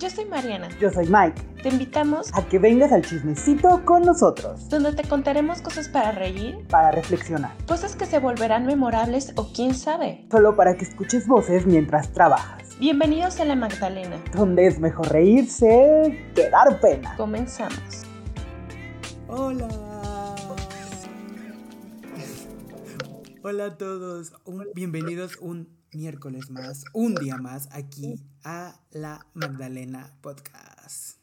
[0.00, 0.68] Yo soy Mariana.
[0.80, 1.40] Yo soy Mike.
[1.62, 4.68] Te invitamos a que vengas al chismecito con nosotros.
[4.68, 9.72] Donde te contaremos cosas para reír, para reflexionar, cosas que se volverán memorables o quién
[9.74, 10.26] sabe.
[10.32, 12.76] Solo para que escuches voces mientras trabajas.
[12.80, 14.20] Bienvenidos a La Magdalena.
[14.34, 17.14] Donde es mejor reírse que dar pena.
[17.16, 18.02] Comenzamos.
[19.28, 19.68] Hola.
[23.42, 24.32] Hola a todos.
[24.74, 31.18] bienvenidos un miércoles más, un día más aquí a la Magdalena Podcast.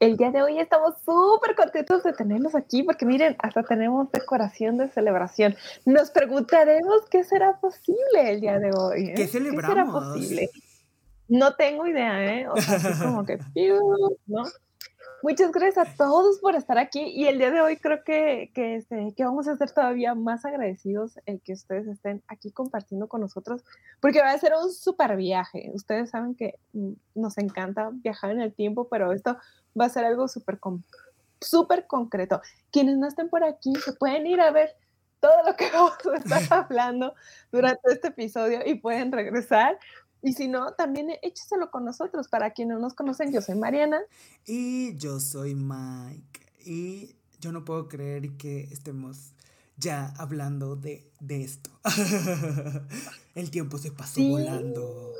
[0.00, 4.78] El día de hoy estamos súper contentos de tenerlos aquí porque miren, hasta tenemos decoración
[4.78, 5.54] de celebración.
[5.84, 9.10] Nos preguntaremos qué será posible el día de hoy.
[9.10, 9.14] ¿eh?
[9.14, 9.62] ¿Qué celebramos?
[9.62, 10.50] ¿Qué será posible?
[11.28, 12.48] No tengo idea, ¿eh?
[12.48, 13.38] O sea, es como que,
[14.26, 14.42] ¿no?
[15.22, 18.76] Muchas gracias a todos por estar aquí y el día de hoy creo que, que,
[18.76, 23.20] este, que vamos a ser todavía más agradecidos el que ustedes estén aquí compartiendo con
[23.20, 23.62] nosotros
[24.00, 25.70] porque va a ser un súper viaje.
[25.74, 29.36] Ustedes saben que mm, nos encanta viajar en el tiempo, pero esto
[29.78, 30.58] va a ser algo súper
[31.38, 32.40] súper concreto.
[32.70, 34.74] Quienes no estén por aquí se pueden ir a ver
[35.20, 37.14] todo lo que vamos a estar hablando
[37.52, 39.78] durante este episodio y pueden regresar
[40.22, 42.28] y si no, también écheselo con nosotros.
[42.28, 44.00] Para quienes no nos conocen, yo soy Mariana.
[44.46, 46.40] Y yo soy Mike.
[46.64, 49.32] Y yo no puedo creer que estemos
[49.76, 51.70] ya hablando de, esto.
[53.34, 55.12] El tiempo se pasó volando.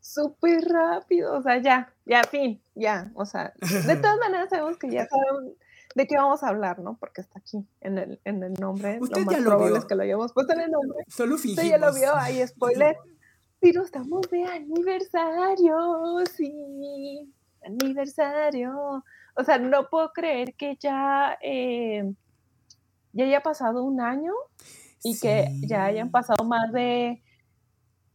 [0.00, 1.34] Súper rápido.
[1.34, 3.12] O sea, ya, ya, fin, ya.
[3.14, 5.54] O sea, de todas maneras sabemos que ya saben
[5.94, 6.96] de qué vamos a hablar, ¿no?
[6.98, 8.98] Porque está aquí en el, en el nombre.
[9.00, 11.04] Usted lo más ya probable es que lo hayamos puesto en el nombre.
[11.08, 11.64] Solo fingimos.
[11.64, 12.96] Usted ya lo vio, ahí spoiler.
[13.62, 17.32] Pero estamos de aniversario, sí,
[17.64, 19.04] aniversario.
[19.36, 22.12] O sea, no puedo creer que ya, eh,
[23.12, 24.32] ya haya pasado un año
[25.04, 27.22] y que ya hayan pasado más de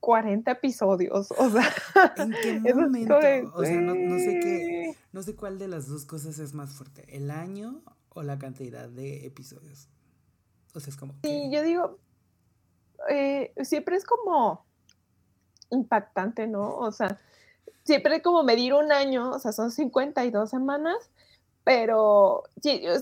[0.01, 1.31] 40 episodios.
[1.31, 1.73] O sea,
[2.17, 3.15] ¿en qué momento?
[3.15, 3.21] o
[3.63, 7.31] sea, no, sé qué, no sé cuál de las dos cosas es más fuerte, el
[7.31, 9.87] año o la cantidad de episodios.
[10.73, 11.13] O sea, es como.
[11.23, 11.99] Sí, yo digo,
[13.09, 14.66] eh, siempre es como
[15.69, 16.75] impactante, ¿no?
[16.77, 17.17] O sea,
[17.83, 20.97] siempre como medir un año, o sea, son 52 semanas,
[21.63, 22.43] pero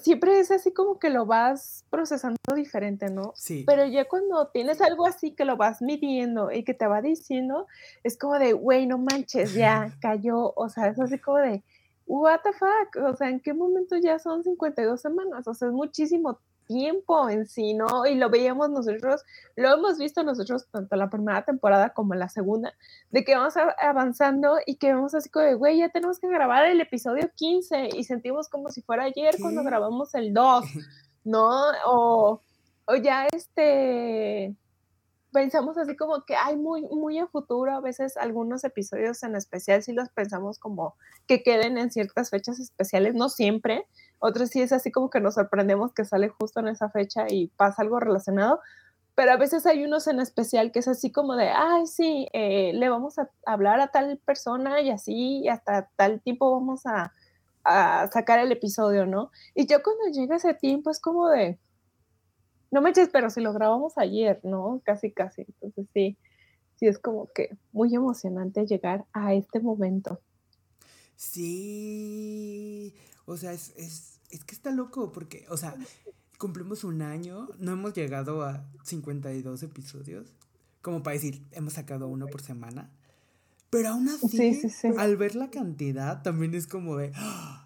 [0.01, 3.31] siempre es así como que lo vas procesando diferente, ¿no?
[3.35, 3.63] Sí.
[3.67, 7.67] Pero ya cuando tienes algo así que lo vas midiendo y que te va diciendo,
[8.03, 11.63] es como de, güey, no manches, ya cayó, o sea, es así como de,
[12.07, 15.47] what the fuck, o sea, ¿en qué momento ya son 52 semanas?
[15.47, 18.05] O sea, es muchísimo tiempo en sí, ¿no?
[18.05, 19.23] Y lo veíamos nosotros,
[19.55, 22.73] lo hemos visto nosotros tanto la primera temporada como la segunda,
[23.11, 26.65] de que vamos avanzando y que vamos así como de, güey, ya tenemos que grabar
[26.65, 30.65] el episodio 15 y sentimos como si fuera ayer cuando grabamos el 2,
[31.23, 31.49] ¿no?
[31.85, 32.41] O,
[32.85, 34.55] o ya este,
[35.35, 39.84] pensamos así como que hay muy, muy a futuro, a veces algunos episodios en especial
[39.84, 40.96] sí los pensamos como
[41.28, 43.85] que queden en ciertas fechas especiales, no siempre,
[44.19, 47.47] otros sí es así como que nos sorprendemos que sale justo en esa fecha y
[47.47, 48.62] pasa algo relacionado,
[49.13, 52.72] pero a veces hay unos en especial que es así como de, ay, sí, eh,
[52.73, 57.12] le vamos a hablar a tal persona y así, y hasta tal tiempo vamos a,
[57.66, 59.31] a sacar el episodio, ¿no?
[59.53, 61.59] Y yo cuando llega ese tiempo es como de,
[62.75, 64.81] no me eches, pero si lo grabamos ayer, ¿no?
[64.83, 65.43] Casi, casi.
[65.43, 66.17] Entonces sí,
[66.75, 70.19] sí es como que muy emocionante llegar a este momento.
[71.15, 72.93] Sí,
[73.23, 75.73] o sea, es, es, es que está loco porque, o sea,
[76.37, 80.35] cumplimos un año, no hemos llegado a 52 episodios,
[80.81, 82.91] como para decir, hemos sacado uno por semana,
[83.69, 84.61] pero aún así,
[84.97, 87.13] al ver la cantidad, también es como de...
[87.15, 87.64] ¡ah!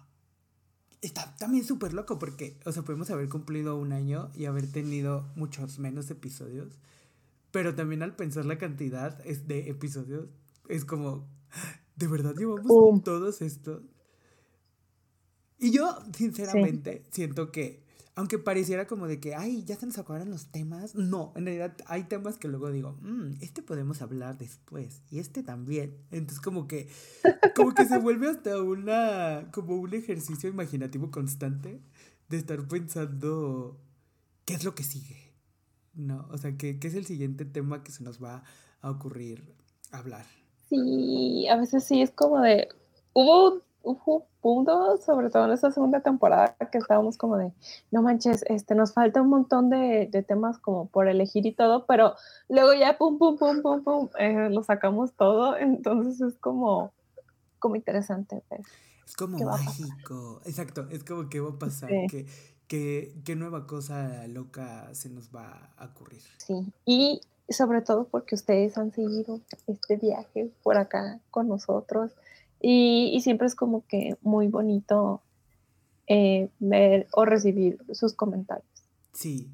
[1.02, 5.30] Está también súper loco porque, o sea, podemos haber cumplido un año y haber tenido
[5.34, 6.78] muchos menos episodios,
[7.50, 10.28] pero también al pensar la cantidad de episodios,
[10.68, 11.26] es como,
[11.96, 13.82] ¿de verdad llevamos todos estos?
[15.58, 17.82] Y yo, sinceramente, siento que,
[18.20, 21.74] aunque pareciera como de que, ay, ya se nos acabaron los temas, no, en realidad
[21.86, 25.96] hay temas que luego digo, mmm, este podemos hablar después, y este también.
[26.10, 26.90] Entonces, como que,
[27.56, 31.80] como que se vuelve hasta una, como un ejercicio imaginativo constante
[32.28, 33.80] de estar pensando,
[34.44, 35.32] ¿qué es lo que sigue?
[35.94, 38.44] No, o sea, ¿qué, qué es el siguiente tema que se nos va
[38.82, 39.54] a ocurrir
[39.92, 40.26] hablar?
[40.68, 42.68] Sí, a veces sí es como de,
[43.14, 47.52] hubo hubo puntos, sobre todo en esta segunda temporada, que estábamos como de,
[47.90, 52.14] no manches, este, nos falta un montón de, temas como por elegir y todo, pero
[52.48, 56.92] luego ya pum, pum, pum, pum, pum, eh, lo sacamos todo, entonces es como,
[57.58, 58.42] como interesante
[59.06, 62.26] Es como mágico, exacto, es como que va a pasar, que,
[62.68, 66.22] qué nueva cosa loca se nos va a ocurrir.
[66.38, 72.12] Sí, y sobre todo porque ustedes han seguido este viaje por acá con nosotros
[72.60, 75.22] y, siempre es como que muy bonito
[76.06, 78.66] eh, ver o recibir sus comentarios.
[79.12, 79.48] Sí,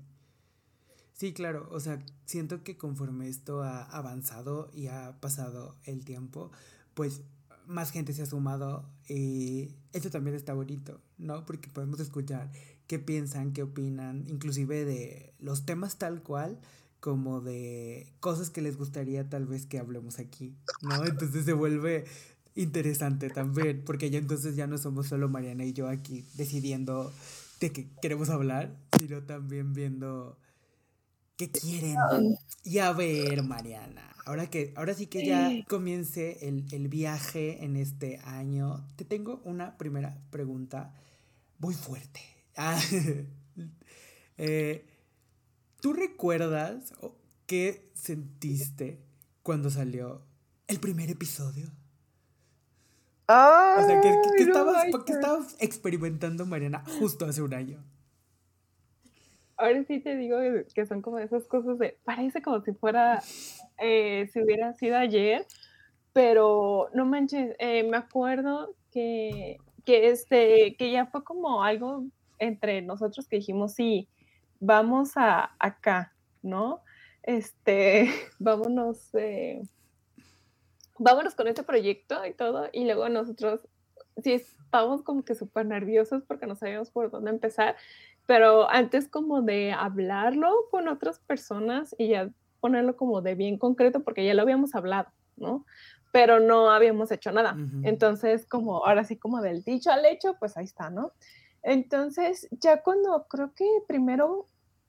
[1.12, 6.50] sí, claro, o sea, siento que conforme esto ha avanzado y ha pasado el tiempo,
[6.94, 7.22] pues
[7.66, 11.44] más gente se ha sumado y eso también está bonito, ¿no?
[11.44, 12.50] Porque podemos escuchar
[12.86, 16.60] qué piensan, qué opinan, inclusive de los temas tal cual
[17.00, 21.04] como de cosas que les gustaría tal vez que hablemos aquí, ¿no?
[21.04, 22.04] Entonces se vuelve
[22.56, 27.12] interesante también, porque ya entonces ya no somos solo Mariana y yo aquí decidiendo
[27.60, 30.38] de qué queremos hablar, sino también viendo
[31.36, 31.96] qué quieren.
[32.64, 37.76] Y a ver, Mariana, ahora que, ahora sí que ya comience el, el viaje en
[37.76, 40.94] este año, te tengo una primera pregunta
[41.58, 42.20] muy fuerte.
[42.56, 42.80] Ah,
[44.38, 44.86] eh,
[45.80, 46.94] ¿Tú recuerdas
[47.46, 48.98] qué sentiste
[49.42, 50.22] cuando salió
[50.66, 51.70] el primer episodio?
[53.28, 57.82] O sea, ¿qué, estabas, experimentando, Mariana, justo hace un año?
[59.56, 60.38] Ahora sí te digo
[60.74, 63.22] que son como esas cosas de, parece como si fuera,
[63.78, 65.46] eh, si hubiera sido ayer,
[66.12, 72.04] pero no manches, eh, me acuerdo que, que, este, que ya fue como algo
[72.38, 74.08] entre nosotros que dijimos, sí,
[74.60, 76.12] vamos a acá,
[76.42, 76.82] ¿no?
[77.22, 79.62] Este, vámonos, eh,
[80.98, 83.60] vámonos con este proyecto y todo, y luego nosotros
[84.22, 87.76] sí estábamos como que súper nerviosos porque no sabíamos por dónde empezar,
[88.26, 94.00] pero antes como de hablarlo con otras personas y ya ponerlo como de bien concreto,
[94.00, 95.64] porque ya lo habíamos hablado, ¿no?
[96.12, 97.56] Pero no habíamos hecho nada.
[97.82, 101.12] Entonces, como ahora sí, como del dicho al hecho, pues ahí está, ¿no?
[101.62, 104.46] Entonces, ya cuando creo que primero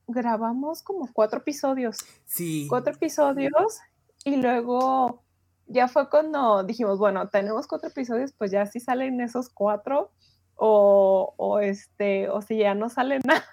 [0.08, 1.98] grabamos como cuatro episodios.
[2.26, 2.66] Sí.
[2.70, 3.80] Cuatro episodios
[4.24, 5.22] y luego
[5.68, 10.12] ya fue cuando dijimos, bueno, tenemos cuatro episodios, pues ya si salen esos cuatro
[10.56, 13.46] o, o este, o si ya no sale nada,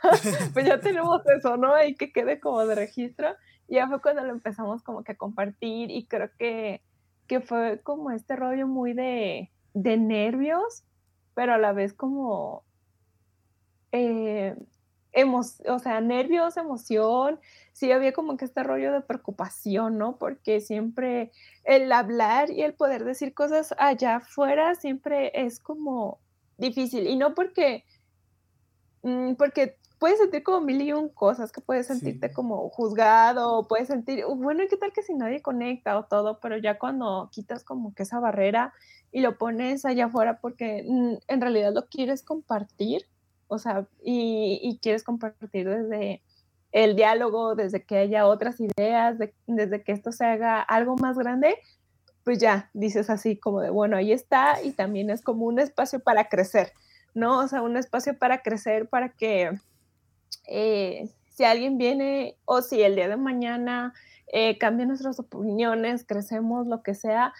[0.52, 1.75] pues ya tenemos eso, ¿no?
[1.75, 3.34] Ahí que quede como de registro.
[3.69, 6.82] Y ya fue cuando lo empezamos como que a compartir y creo que,
[7.26, 10.84] que fue como este rollo muy de, de nervios,
[11.34, 12.64] pero a la vez como
[13.93, 14.56] eh,
[15.22, 17.38] o sea, nervios, emoción,
[17.72, 20.16] sí había como que este rollo de preocupación, ¿no?
[20.16, 21.31] Porque siempre
[21.64, 26.19] el hablar y el poder decir cosas allá afuera siempre es como
[26.58, 27.06] difícil.
[27.06, 27.84] Y no porque,
[29.02, 33.88] mm, porque puedes sentir como mil y un cosas, que puedes sentirte como juzgado, puedes
[33.88, 36.40] sentir, bueno, ¿y qué tal que si nadie conecta o todo?
[36.40, 38.75] Pero ya cuando quitas como que esa barrera
[39.12, 43.06] y lo pones allá afuera porque mm, en realidad lo quieres compartir,
[43.55, 46.23] o sea, y, quieres compartir desde
[46.73, 49.17] el diálogo, desde que haya otras ideas,
[49.47, 51.56] desde que esto se haga algo más grande,
[52.25, 56.01] pues ya dices así como de, bueno, ahí está y también es como un espacio
[56.01, 56.73] para crecer,
[57.15, 57.39] ¿no?
[57.39, 59.53] O sea, un espacio para crecer para que
[60.49, 63.95] eh, si alguien viene o si el día de mañana
[64.27, 67.33] eh, cambia nuestras opiniones, crecemos, lo que sea,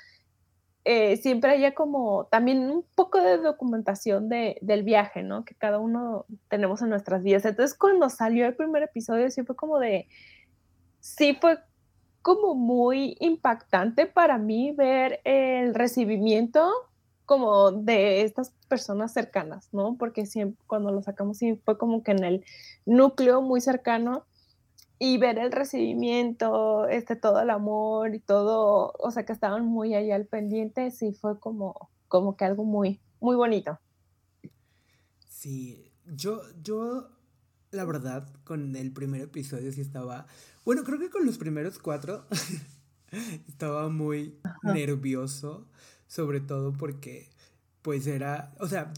[0.85, 5.45] eh, siempre haya como también un poco de documentación de, del viaje, ¿no?
[5.45, 7.45] Que cada uno tenemos en nuestras vidas.
[7.47, 10.09] Entonces, cuando salió el primer episodio, sí fue como de,
[11.01, 11.59] sí fue
[12.21, 16.71] como muy impactante para mí ver el recibimiento
[17.27, 19.97] como de estas personas cercanas, ¿no?
[19.99, 22.44] Porque siempre cuando lo sacamos sí fue como que en el
[22.85, 24.25] núcleo muy cercano
[24.98, 29.94] y ver el recibimiento, este, todo el amor y todo, o sea, que estaban muy
[29.94, 33.79] ahí al pendiente, sí fue como, como que algo muy, muy bonito.
[35.29, 37.08] Sí, yo, yo,
[37.70, 40.27] la verdad, con el primer episodio sí estaba,
[40.65, 42.24] bueno, creo que con los primeros cuatro
[43.48, 45.67] estaba muy nervioso,
[46.06, 47.31] sobre todo porque,
[47.82, 48.93] pues era, o sea,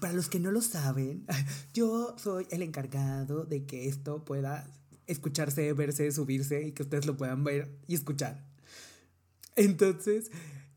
[0.00, 1.26] para los que no lo saben,
[1.74, 4.66] yo soy el encargado de que esto pueda
[5.06, 8.44] escucharse, verse, subirse y que ustedes lo puedan ver y escuchar.
[9.56, 10.30] Entonces,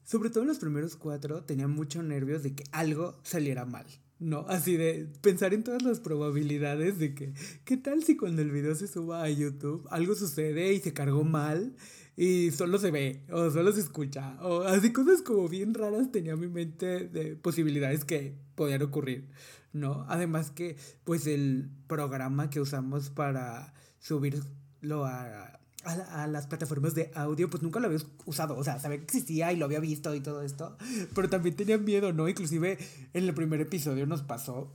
[0.03, 3.85] sobre todo en los primeros cuatro, tenía mucho nervios de que algo saliera mal.
[4.19, 7.33] No, así de pensar en todas las probabilidades de que,
[7.65, 11.23] ¿qué tal si cuando el video se suba a YouTube algo sucede y se cargó
[11.23, 11.75] mal
[12.15, 16.33] y solo se ve o solo se escucha o así cosas como bien raras tenía
[16.33, 19.29] en mi mente de posibilidades que podían ocurrir,
[19.71, 20.03] ¿no?
[20.09, 23.75] Además que pues el programa que usamos para
[24.07, 28.55] subirlo a, a, las plataformas de audio, pues nunca lo había usado.
[28.57, 30.77] O sea, sabía que existía y lo había visto y todo esto.
[31.13, 32.29] Pero también tenía miedo, ¿no?
[32.29, 32.77] Inclusive
[33.13, 34.73] en el primer episodio nos pasó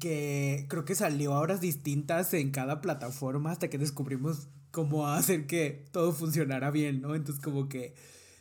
[0.00, 5.46] que creo que salió a horas distintas en cada plataforma hasta que descubrimos cómo hacer
[5.46, 7.14] que todo funcionara bien, ¿no?
[7.14, 7.94] Entonces como que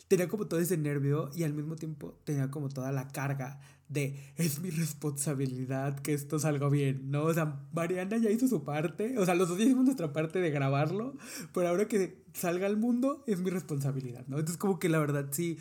[0.07, 4.33] tenía como todo ese nervio y al mismo tiempo tenía como toda la carga de
[4.35, 7.23] es mi responsabilidad que esto salga bien, ¿no?
[7.23, 10.51] O sea, Mariana ya hizo su parte, o sea, los dos hicimos nuestra parte de
[10.51, 11.15] grabarlo,
[11.53, 14.37] pero ahora que salga al mundo es mi responsabilidad, ¿no?
[14.37, 15.57] Entonces como que la verdad sí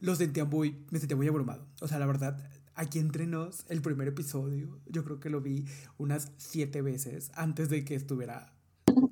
[0.00, 2.38] lo sentía muy, me sentía muy abrumado, o sea, la verdad,
[2.74, 5.64] aquí entre nos, el primer episodio, yo creo que lo vi
[5.98, 8.52] unas siete veces antes de que estuviera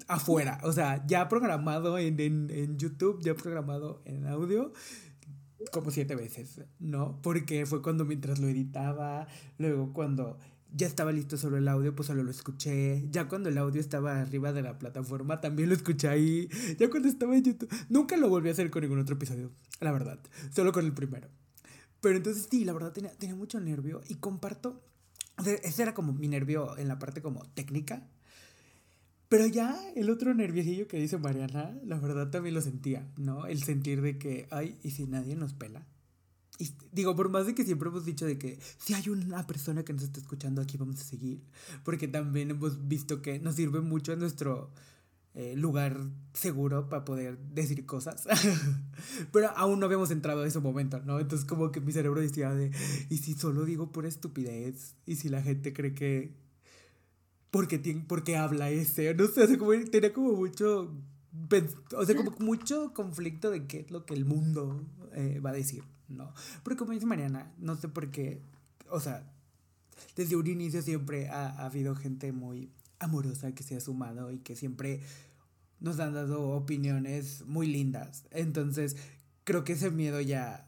[0.06, 4.72] afuera, o sea, ya programado en, en, en YouTube, ya programado en audio,
[5.70, 7.20] como siete veces, ¿no?
[7.22, 9.26] Porque fue cuando mientras lo editaba,
[9.58, 10.38] luego cuando
[10.74, 13.06] ya estaba listo solo el audio, pues solo lo escuché.
[13.10, 16.48] Ya cuando el audio estaba arriba de la plataforma, también lo escuché ahí.
[16.78, 19.92] Ya cuando estaba en YouTube, nunca lo volví a hacer con ningún otro episodio, la
[19.92, 20.18] verdad,
[20.50, 21.28] solo con el primero.
[22.00, 24.82] Pero entonces sí, la verdad tenía, tenía mucho nervio y comparto,
[25.38, 28.06] o ese era como mi nervio en la parte como técnica,
[29.34, 33.46] pero ya el otro nerviosillo que dice Mariana, la verdad también lo sentía, ¿no?
[33.46, 35.84] El sentir de que, ay, ¿y si nadie nos pela?
[36.56, 39.84] Y digo, por más de que siempre hemos dicho de que si hay una persona
[39.84, 41.42] que nos está escuchando aquí, vamos a seguir.
[41.82, 44.70] Porque también hemos visto que nos sirve mucho en nuestro
[45.34, 45.98] eh, lugar
[46.32, 48.28] seguro para poder decir cosas.
[49.32, 51.18] Pero aún no habíamos entrado a ese momento, ¿no?
[51.18, 52.70] Entonces como que mi cerebro decía de,
[53.10, 54.94] ¿y si solo digo por estupidez?
[55.06, 56.36] ¿Y si la gente cree que,
[57.54, 60.92] porque, tiene, porque habla ese, no sé, o como, tenía como mucho,
[61.96, 65.52] o sea, como mucho conflicto de qué es lo que el mundo eh, va a
[65.52, 66.34] decir, ¿no?
[66.64, 68.42] Porque como dice Mariana, no sé por qué,
[68.90, 69.32] o sea,
[70.16, 74.38] desde un inicio siempre ha, ha habido gente muy amorosa que se ha sumado y
[74.38, 75.00] que siempre
[75.78, 78.24] nos han dado opiniones muy lindas.
[78.32, 78.96] Entonces,
[79.44, 80.66] creo que ese miedo ya,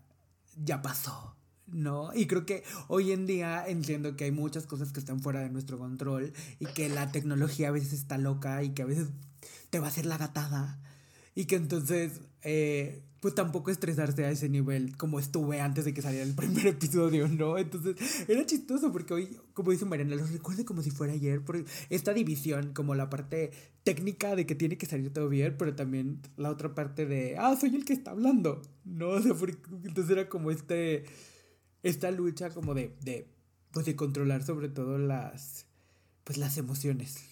[0.64, 1.34] ya pasó.
[1.66, 2.10] ¿No?
[2.14, 5.50] Y creo que hoy en día entiendo que hay muchas cosas que están fuera de
[5.50, 9.08] nuestro control y que la tecnología a veces está loca y que a veces
[9.70, 10.80] te va a hacer la gatada
[11.36, 16.00] y que entonces, eh, pues tampoco estresarse a ese nivel como estuve antes de que
[16.00, 17.58] saliera el primer episodio, ¿no?
[17.58, 17.94] Entonces
[18.26, 22.14] era chistoso porque hoy, como dice Mariana, lo recuerdo como si fuera ayer, por esta
[22.14, 23.50] división, como la parte
[23.84, 27.54] técnica de que tiene que salir todo bien, pero también la otra parte de, ah,
[27.60, 29.10] soy el que está hablando, ¿no?
[29.10, 31.04] O sea, porque, entonces era como este
[31.88, 33.28] esta lucha como de, de,
[33.70, 35.66] pues de controlar sobre todo las,
[36.24, 37.22] pues las emociones,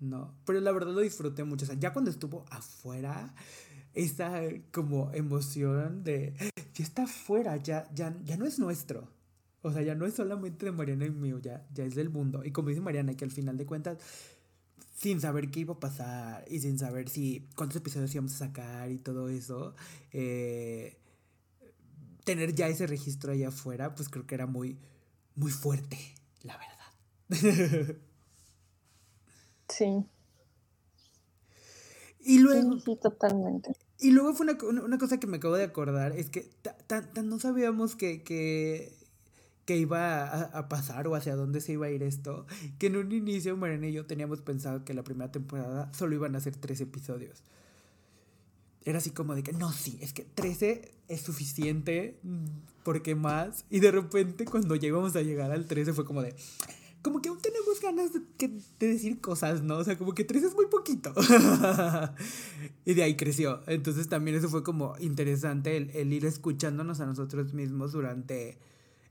[0.00, 0.34] ¿no?
[0.46, 3.34] Pero la verdad lo disfruté mucho, o sea, ya cuando estuvo afuera,
[3.92, 4.40] esa
[4.72, 6.34] como emoción de,
[6.74, 9.08] ya está afuera, ya, ya, ya no es nuestro.
[9.62, 12.42] O sea, ya no es solamente de Mariana y mío, ya, ya es del mundo.
[12.44, 13.98] Y como dice Mariana, que al final de cuentas,
[14.96, 18.90] sin saber qué iba a pasar y sin saber si cuántos episodios íbamos a sacar
[18.90, 19.74] y todo eso,
[20.12, 20.96] eh,
[22.24, 24.78] tener ya ese registro allá afuera, pues creo que era muy,
[25.34, 25.98] muy fuerte,
[26.42, 27.96] la verdad.
[29.70, 30.04] Sí.
[32.18, 32.80] Y luego.
[32.80, 33.70] Sí, totalmente.
[34.00, 36.50] Y luego fue una, cosa que me acabo de acordar, es que
[36.86, 38.92] tan, no sabíamos que, que,
[39.66, 42.46] que iba a, a, pasar o hacia dónde se iba a ir esto,
[42.78, 46.34] que en un inicio Mariana y yo teníamos pensado que la primera temporada solo iban
[46.34, 47.44] a ser tres episodios
[48.84, 52.18] era así como de que, no, sí, es que 13 es suficiente,
[52.82, 53.64] porque más?
[53.70, 56.34] Y de repente cuando ya íbamos a llegar al 13 fue como de,
[57.02, 59.78] como que aún tenemos ganas de, decir cosas, ¿no?
[59.78, 61.12] O sea, como que 13 es muy poquito.
[62.84, 63.60] y de ahí creció.
[63.66, 68.58] Entonces también eso fue como interesante el, el ir escuchándonos a nosotros mismos durante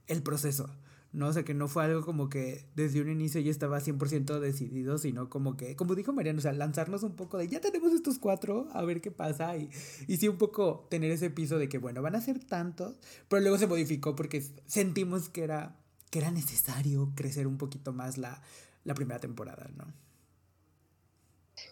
[0.06, 0.68] el proceso.
[1.12, 1.28] ¿No?
[1.28, 4.98] O sea, que no fue algo como que desde un inicio ya estaba 100% decidido,
[4.98, 8.18] sino como que, como dijo Mariano, o sea, lanzarnos un poco de, ya tenemos estos
[8.18, 9.70] cuatro, a ver qué pasa, y,
[10.06, 13.42] y sí un poco tener ese piso de que, bueno, van a ser tantos, pero
[13.42, 15.76] luego se modificó porque sentimos que era,
[16.10, 18.42] que era necesario crecer un poquito más la,
[18.84, 19.92] la primera temporada, ¿no?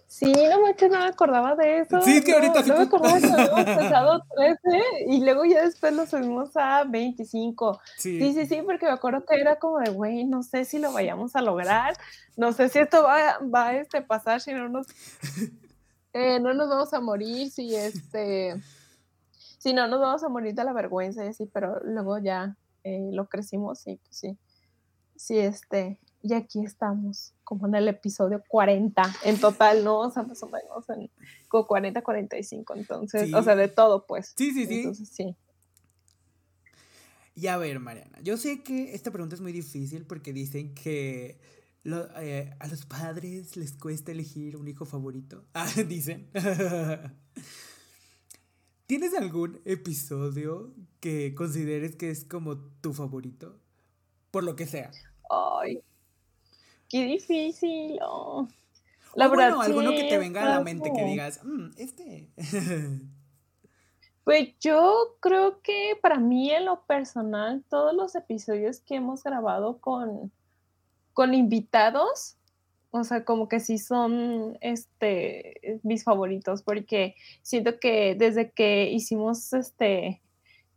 [0.08, 2.00] Sí, no manches, no me acordaba de eso.
[2.00, 4.58] Sí, que ahorita no, no me acordaba que habíamos empezado 13
[5.06, 7.78] y luego ya después lo subimos a 25.
[7.98, 8.18] Sí.
[8.18, 10.94] sí, sí, sí, porque me acuerdo que era como de, güey, no sé si lo
[10.94, 11.94] vayamos a lograr,
[12.38, 14.86] no sé si esto va, va a este, pasar, si no nos,
[16.14, 18.54] eh, no nos vamos a morir, si este,
[19.58, 23.10] si no nos vamos a morir de la vergüenza y así, pero luego ya eh,
[23.12, 24.38] lo crecimos y pues sí,
[25.16, 30.00] sí, este, y aquí estamos, como en el episodio 40 en total, ¿no?
[30.00, 31.10] O sea, más o menos en
[31.48, 34.34] 40, 45, entonces, o sea, de todo, pues.
[34.36, 34.78] Sí, sí, sí.
[34.78, 35.36] Entonces, sí.
[37.34, 41.38] Y a ver, Mariana, yo sé que esta pregunta es muy difícil porque dicen que
[41.84, 45.44] eh, a los padres les cuesta elegir un hijo favorito.
[45.54, 46.28] Ah, dicen.
[48.86, 53.60] ¿Tienes algún episodio que consideres que es como tu favorito?
[54.30, 54.90] Por lo que sea.
[55.30, 55.82] Ay,
[56.88, 57.98] qué difícil.
[58.02, 58.48] Oh.
[59.14, 62.28] La verdad, bueno, alguno que te venga a la mente que digas, mm, este.
[64.28, 69.78] Pues yo creo que para mí en lo personal, todos los episodios que hemos grabado
[69.78, 70.30] con,
[71.14, 72.36] con invitados,
[72.90, 79.54] o sea, como que sí son este mis favoritos, porque siento que desde que hicimos
[79.54, 80.20] este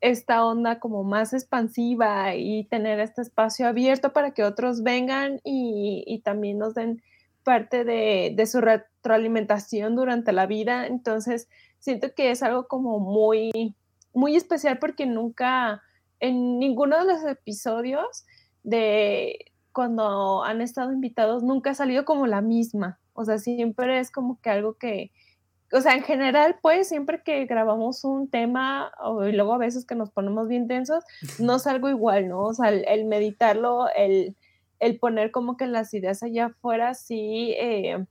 [0.01, 6.21] esta onda como más expansiva y tener este espacio abierto para que otros vengan y,
[6.25, 7.01] también nos den
[7.43, 10.87] parte de, de, su retroalimentación durante la vida.
[10.87, 11.47] Entonces,
[11.79, 13.75] siento que es algo como muy,
[14.13, 15.83] muy especial porque nunca,
[16.19, 18.25] en ninguno de los episodios
[18.63, 22.99] de cuando han estado invitados, nunca ha salido como la misma.
[23.13, 25.11] O sea, siempre es como que algo que,
[25.71, 29.85] o sea, en general, pues siempre que grabamos un tema o, y luego a veces
[29.85, 31.03] que nos ponemos bien tensos,
[31.39, 32.43] no es algo igual, ¿no?
[32.43, 34.35] O sea, el, meditarlo, el,
[34.79, 38.05] el, poner como que las ideas allá afuera, sí, eh,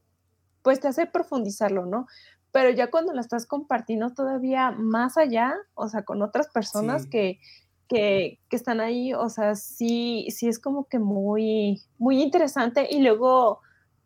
[0.62, 2.06] pues te hace profundizarlo, ¿no?
[2.52, 7.38] pero ya cuando lo estás compartiendo todavía más allá, o sea, con otras personas que,
[7.88, 13.02] que, que, están ahí, o sea, sí, sí es como que muy, muy interesante y
[13.02, 13.60] luego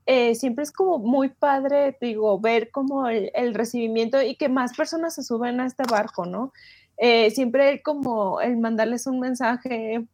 [0.06, 5.14] eh, siempre es como muy padre, digo, ver como el, recibimiento y que más personas
[5.14, 6.52] se suben a este barco, ¿no?
[6.98, 10.06] Eh, siempre como el mandarles un mensaje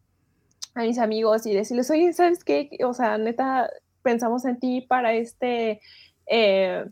[0.74, 2.70] a mis amigos y decirles, oye, ¿sabes qué?
[2.84, 3.68] O sea, neta,
[4.02, 5.80] pensamos en ti para este...
[6.26, 6.84] Eh,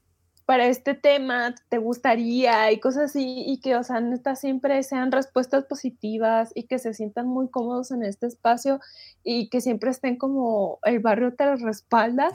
[0.44, 5.12] para este tema te gustaría y cosas así, y que, o sea, neta, siempre sean
[5.12, 8.80] respuestas positivas y que se sientan muy cómodos en este espacio
[9.22, 12.30] y que siempre estén como el barrio te respalda,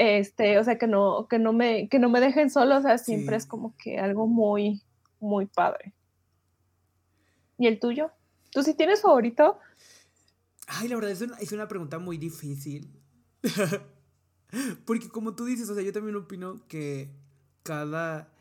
[0.00, 2.96] este, o sea, que no, que no me, que no me dejen solo, o sea,
[2.96, 4.82] siempre es como que algo muy,
[5.20, 5.92] muy padre.
[7.58, 8.10] ¿Y el tuyo?
[8.50, 9.58] ¿Tú sí tienes favorito?
[10.66, 12.90] Ay, la verdad es una, es una pregunta muy difícil.
[14.86, 17.10] Porque como tú dices, o sea, yo también opino que
[17.62, 18.32] cada,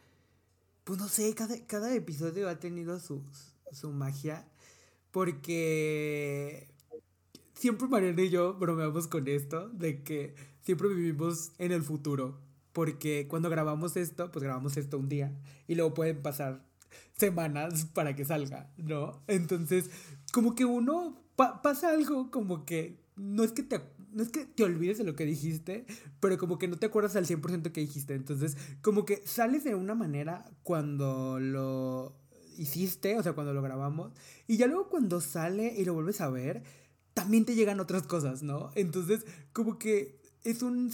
[0.85, 3.21] pues no sé, cada, episodio ha tenido su,
[3.73, 4.47] su magia,
[5.11, 6.69] porque
[7.53, 12.39] siempre Mariana y yo bromeamos con esto, de que siempre vivimos en el futuro,
[12.73, 15.33] porque cuando grabamos esto, pues grabamos esto un día,
[15.67, 16.65] y luego pueden pasar
[17.17, 19.21] semanas para que salga, ¿no?
[19.27, 19.89] Entonces,
[20.31, 23.79] como que uno pasa algo como que no es que te
[24.11, 25.85] no es que te olvides de lo que dijiste,
[26.19, 28.15] pero como que no te acuerdas al 100% que dijiste.
[28.15, 32.15] Entonces, como que sales de una manera cuando lo
[32.57, 34.11] hiciste, o sea, cuando lo grabamos,
[34.47, 36.63] y ya luego cuando sale y lo vuelves a ver,
[37.13, 38.71] también te llegan otras cosas, ¿no?
[38.75, 40.91] Entonces, como que es un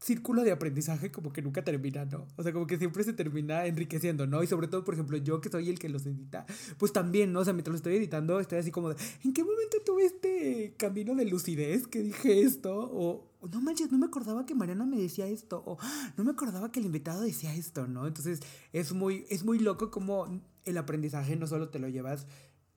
[0.00, 2.26] círculo de aprendizaje como que nunca termina, ¿no?
[2.36, 4.42] O sea, como que siempre se termina enriqueciendo, ¿no?
[4.42, 6.46] Y sobre todo, por ejemplo, yo que soy el que los edita,
[6.78, 7.40] pues también, ¿no?
[7.40, 10.74] O sea, mientras lo estoy editando, estoy así como de, ¿en qué momento tuve este
[10.78, 12.90] camino de lucidez que dije esto?
[12.92, 15.76] O, no manches, no me acordaba que Mariana me decía esto, o
[16.16, 18.06] no me acordaba que el invitado decía esto, ¿no?
[18.06, 18.40] Entonces,
[18.72, 22.26] es muy, es muy loco como el aprendizaje no solo te lo llevas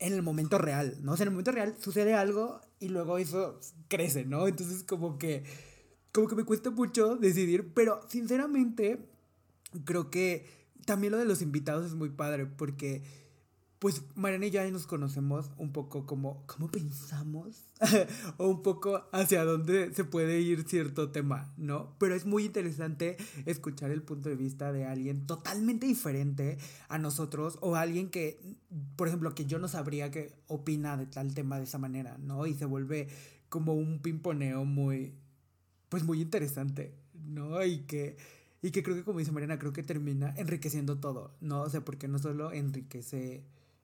[0.04, 1.14] en el momento real, ¿no?
[1.14, 4.48] O sea, en el momento real sucede algo y luego eso crece, ¿no?
[4.48, 5.44] Entonces, como que
[6.12, 9.00] como que me cuesta mucho decidir, pero sinceramente
[9.86, 10.46] creo que
[10.86, 13.02] también lo de los invitados es muy padre porque
[13.84, 17.66] pues Mariana y yo ya nos conocemos un poco como cómo pensamos
[18.38, 21.94] o un poco hacia dónde se puede ir cierto tema, ¿no?
[22.00, 27.58] Pero es muy interesante escuchar el punto de vista de alguien totalmente diferente a nosotros
[27.60, 28.40] o alguien que,
[28.96, 32.48] por ejemplo, que yo no sabría que opina de tal tema de esa manera, ¿no?
[32.48, 33.10] Y se vuelve
[33.50, 35.14] como un pimponeo muy,
[35.90, 37.62] pues muy interesante, ¿no?
[37.66, 38.16] Y que,
[38.62, 41.64] y que creo que como dice Mariana, creo que termina enriqueciendo todo, ¿no?
[41.64, 43.44] O sea, porque no solo enriquece,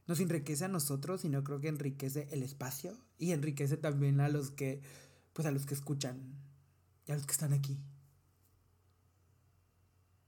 [0.09, 4.49] nos enriquece a nosotros, sino creo que enriquece el espacio y enriquece también a los
[4.49, 4.81] que,
[5.33, 6.33] pues a los que escuchan
[7.05, 7.77] y a los que están aquí.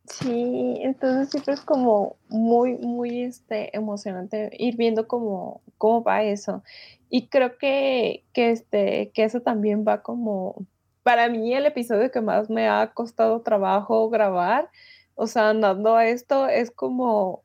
[0.06, 6.62] Sí, entonces siempre es como muy, muy este, emocionante ir viendo cómo, cómo va eso.
[7.10, 10.67] Y creo que, que, este, que eso también va como
[11.02, 14.70] para mí el episodio que más me ha costado trabajo grabar,
[15.15, 17.44] o sea, andando a esto, es como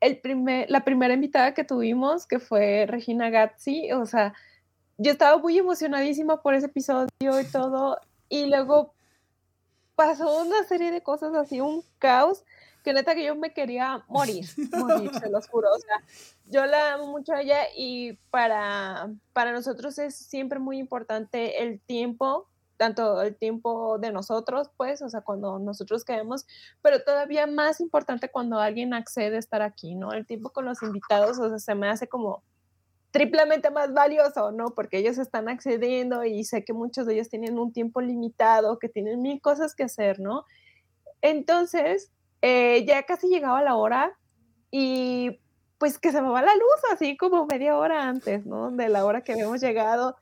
[0.00, 4.34] el primer, la primera invitada que tuvimos, que fue Regina Gazzi, o sea,
[4.96, 8.94] yo estaba muy emocionadísima por ese episodio y todo, y luego
[9.94, 12.44] pasó una serie de cosas así, un caos,
[12.84, 16.02] que neta que yo me quería morir, morir, se los juro, o sea,
[16.46, 21.80] yo la amo mucho a ella y para, para nosotros es siempre muy importante el
[21.80, 26.46] tiempo, tanto el tiempo de nosotros, pues, o sea, cuando nosotros queremos,
[26.80, 30.12] pero todavía más importante cuando alguien accede a estar aquí, ¿no?
[30.12, 32.42] El tiempo con los invitados, o sea, se me hace como
[33.10, 34.70] triplemente más valioso, ¿no?
[34.74, 38.88] Porque ellos están accediendo y sé que muchos de ellos tienen un tiempo limitado, que
[38.88, 40.44] tienen mil cosas que hacer, ¿no?
[41.20, 42.12] Entonces,
[42.42, 44.16] eh, ya casi llegaba la hora
[44.70, 45.40] y
[45.78, 48.70] pues que se me va la luz así como media hora antes, ¿no?
[48.70, 50.16] De la hora que habíamos llegado.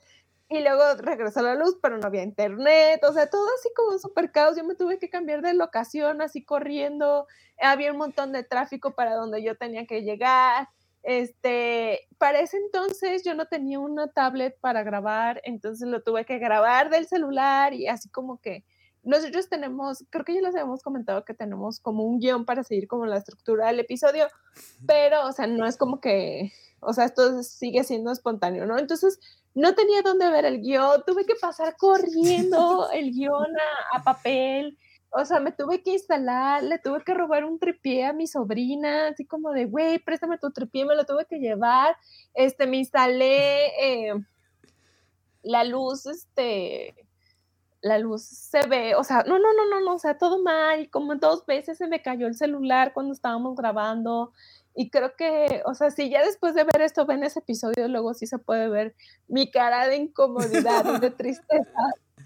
[0.49, 3.99] Y luego regresó la luz, pero no había internet, o sea, todo así como un
[3.99, 4.57] super caos.
[4.57, 7.27] Yo me tuve que cambiar de locación así corriendo.
[7.61, 10.69] Había un montón de tráfico para donde yo tenía que llegar.
[11.03, 16.39] Este, para ese entonces yo no tenía una tablet para grabar, entonces lo tuve que
[16.39, 18.65] grabar del celular y así como que
[19.05, 22.89] nosotros tenemos, creo que ya les habíamos comentado que tenemos como un guion para seguir
[22.89, 24.27] como la estructura del episodio,
[24.85, 28.77] pero, o sea, no es como que, o sea, esto sigue siendo espontáneo, ¿no?
[28.77, 29.21] Entonces,
[29.57, 33.47] no tenía dónde ver el guion, tuve que pasar corriendo el guion
[33.91, 38.13] a, papel, o sea, me tuve que instalar, le tuve que robar un tripié a
[38.13, 41.97] mi sobrina, así como de, güey, préstame tu tripié, me lo tuve que llevar,
[42.35, 44.15] este, me instalé eh,
[45.43, 46.95] la luz, este,
[47.81, 50.91] la luz se ve, o sea, no, no, no, no, no, o sea, todo mal,
[50.91, 54.35] como dos veces se me cayó el celular cuando estábamos grabando
[54.77, 58.13] y creo que, o sea, si ya después de ver esto ven ese episodio, luego
[58.13, 58.95] sí se puede ver
[59.27, 61.81] mi cara de incomodidad, de tristeza,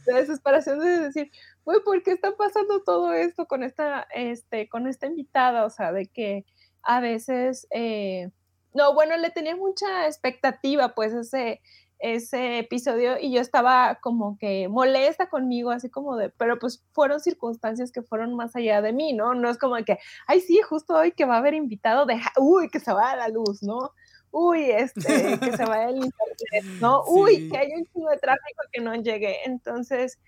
[0.05, 1.31] de desesperación, de decir,
[1.65, 5.65] uy, ¿por qué está pasando todo esto con esta, este, con esta invitada?
[5.65, 6.45] O sea, de que
[6.83, 8.31] a veces, eh,
[8.75, 11.61] no, bueno, le tenía mucha expectativa, pues, ese,
[12.01, 17.21] ese episodio y yo estaba como que molesta conmigo, así como de, pero pues fueron
[17.21, 19.35] circunstancias que fueron más allá de mí, ¿no?
[19.35, 22.71] No es como que, ay, sí, justo hoy que va a haber invitado, de, uy,
[22.71, 23.93] que se va a la luz, ¿no?
[24.31, 27.03] Uy, este, que se vaya el internet, ¿no?
[27.09, 29.39] Uy, que hay un chingo de tráfico que no llegue.
[29.45, 30.19] Entonces,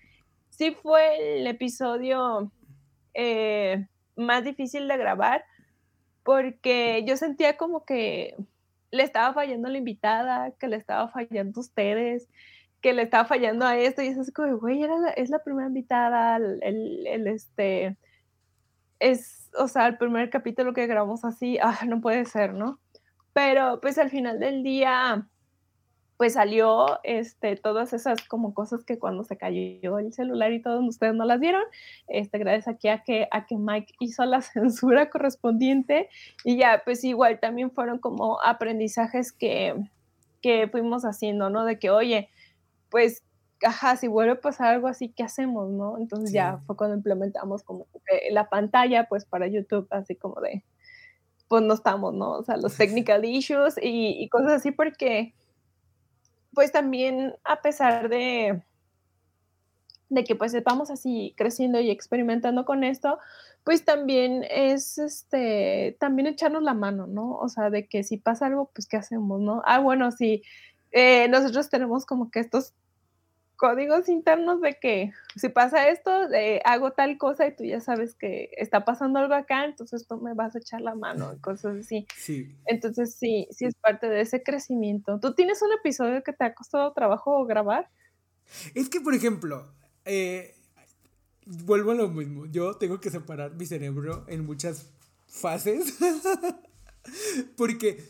[0.49, 2.51] sí fue el episodio
[3.13, 5.45] eh, más difícil de grabar
[6.23, 8.35] porque yo sentía como que
[8.93, 12.29] le estaba fallando la invitada, que le estaba fallando ustedes,
[12.79, 16.35] que le estaba fallando a esto, y es así como, güey, es la primera invitada,
[16.37, 17.97] el, el, este,
[18.99, 22.79] es, o sea, el primer capítulo que grabamos así, ah, no puede ser, ¿no?
[23.33, 25.27] Pero pues al final del día,
[26.23, 30.79] pues salió este, todas esas como cosas que cuando se cayó el celular y todo,
[30.79, 31.61] ustedes no las vieron,
[32.07, 36.07] este, gracias aquí a que, a que Mike hizo la censura correspondiente
[36.45, 39.75] y ya, pues igual también fueron como aprendizajes que,
[40.41, 41.65] que fuimos haciendo, ¿no?
[41.65, 42.29] De que, oye,
[42.89, 43.21] pues,
[43.61, 45.97] ajá, si vuelve a pasar algo así, ¿qué hacemos, no?
[45.97, 47.85] Entonces ya fue cuando implementamos como
[48.31, 50.63] la pantalla, pues, para YouTube, así como de,
[51.49, 52.31] pues no estamos, ¿no?
[52.31, 55.33] O sea, los technical issues y, y cosas así porque
[56.53, 58.61] pues también a pesar de,
[60.09, 63.19] de que pues vamos así creciendo y experimentando con esto,
[63.63, 67.37] pues también es este, también echarnos la mano, ¿no?
[67.37, 69.61] O sea, de que si pasa algo, pues ¿qué hacemos, no?
[69.65, 70.43] Ah, bueno, sí,
[70.91, 72.73] eh, nosotros tenemos como que estos
[73.63, 76.11] códigos internos de que si pasa esto,
[76.65, 80.33] hago tal cosa y tú ya sabes que está pasando algo acá, entonces tú me
[80.33, 82.05] vas a echar la mano y cosas así.
[82.17, 82.53] Sí.
[82.65, 85.17] Entonces sí, sí es parte de ese crecimiento.
[85.21, 87.89] ¿Tú tienes un episodio que te ha costado trabajo grabar?
[88.75, 89.65] Es que, por ejemplo,
[90.03, 90.53] eh,
[91.45, 92.45] vuelvo a lo mismo.
[92.47, 94.89] Yo tengo que separar mi cerebro en muchas
[95.25, 95.99] fases.
[97.55, 98.03] Porque,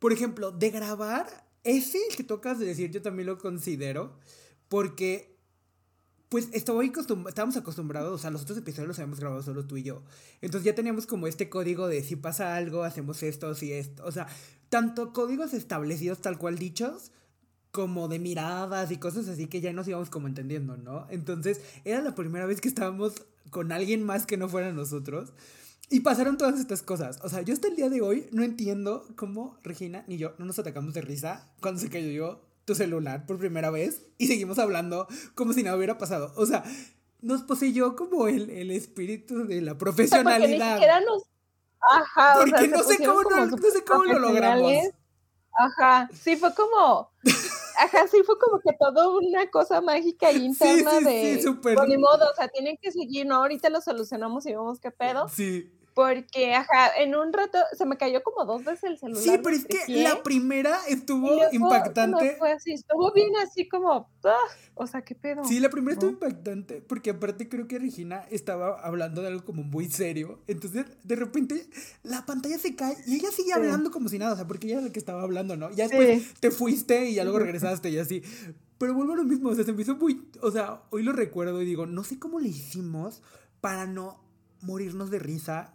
[0.00, 1.28] por ejemplo, de grabar,
[1.62, 4.18] ese que tocas de decir, yo también lo considero
[4.68, 5.36] porque,
[6.28, 10.02] pues, estábamos acostumbrados, o sea, los otros episodios los habíamos grabado solo tú y yo.
[10.40, 14.04] Entonces ya teníamos como este código de si pasa algo, hacemos esto, si esto.
[14.04, 14.26] O sea,
[14.68, 17.12] tanto códigos establecidos tal cual dichos,
[17.70, 21.06] como de miradas y cosas así que ya nos íbamos como entendiendo, ¿no?
[21.10, 23.12] Entonces, era la primera vez que estábamos
[23.50, 25.32] con alguien más que no fuera nosotros.
[25.88, 27.20] Y pasaron todas estas cosas.
[27.22, 30.44] O sea, yo hasta el día de hoy no entiendo cómo Regina ni yo no
[30.44, 34.58] nos atacamos de risa cuando se cayó yo tu celular por primera vez y seguimos
[34.58, 36.32] hablando como si nada hubiera pasado.
[36.36, 36.64] O sea,
[37.22, 40.78] nos poseyó como el, el espíritu de la profesionalidad.
[40.78, 41.22] Porque nos...
[41.88, 44.72] Ajá, Porque no, sé cómo, no, no sé cómo lo logramos.
[45.56, 47.10] Ajá, sí, fue como.
[47.78, 51.34] Ajá, sí, fue como que todo una cosa mágica y interna sí, sí, de.
[51.36, 51.76] Sí, súper.
[51.76, 53.36] Pues, ni modo, o sea, tienen que seguir, ¿no?
[53.36, 55.28] Ahorita lo solucionamos y vemos qué pedo.
[55.28, 55.72] Sí.
[55.96, 59.22] Porque, ajá, en un rato se me cayó como dos veces el celular.
[59.22, 62.36] Sí, pero es que la primera estuvo impactante.
[62.38, 64.36] fue así, estuvo bien así como, ah,
[64.74, 65.42] o sea, qué pedo.
[65.44, 69.62] Sí, la primera estuvo impactante, porque aparte creo que Regina estaba hablando de algo como
[69.62, 70.38] muy serio.
[70.48, 71.66] Entonces, de repente,
[72.02, 74.76] la pantalla se cae y ella sigue hablando como si nada, o sea, porque ella
[74.76, 75.70] era la que estaba hablando, ¿no?
[75.70, 78.22] Ya después te fuiste y ya luego regresaste y así.
[78.76, 81.12] Pero vuelvo a lo mismo, o sea, se me hizo muy, o sea, hoy lo
[81.12, 83.22] recuerdo y digo, no sé cómo le hicimos
[83.62, 84.20] para no
[84.60, 85.72] morirnos de risa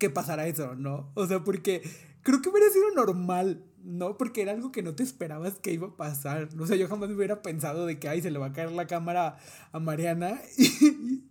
[0.00, 1.12] que pasara eso, ¿no?
[1.14, 1.82] O sea, porque
[2.22, 4.16] creo que hubiera sido normal ¿no?
[4.16, 6.48] Porque era algo que no te esperabas que iba a pasar.
[6.58, 8.72] O sea, yo jamás me hubiera pensado de que, ay, se le va a caer
[8.72, 9.38] la cámara
[9.72, 10.40] a Mariana.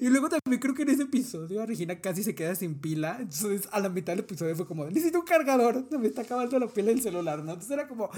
[0.00, 3.18] Y, luego también creo que en ese episodio Regina casi se queda sin pila.
[3.20, 6.58] Entonces a la mitad del episodio fue como, necesito un cargador, se me está acabando
[6.58, 7.52] la pila del celular, ¿no?
[7.52, 8.08] Entonces era como...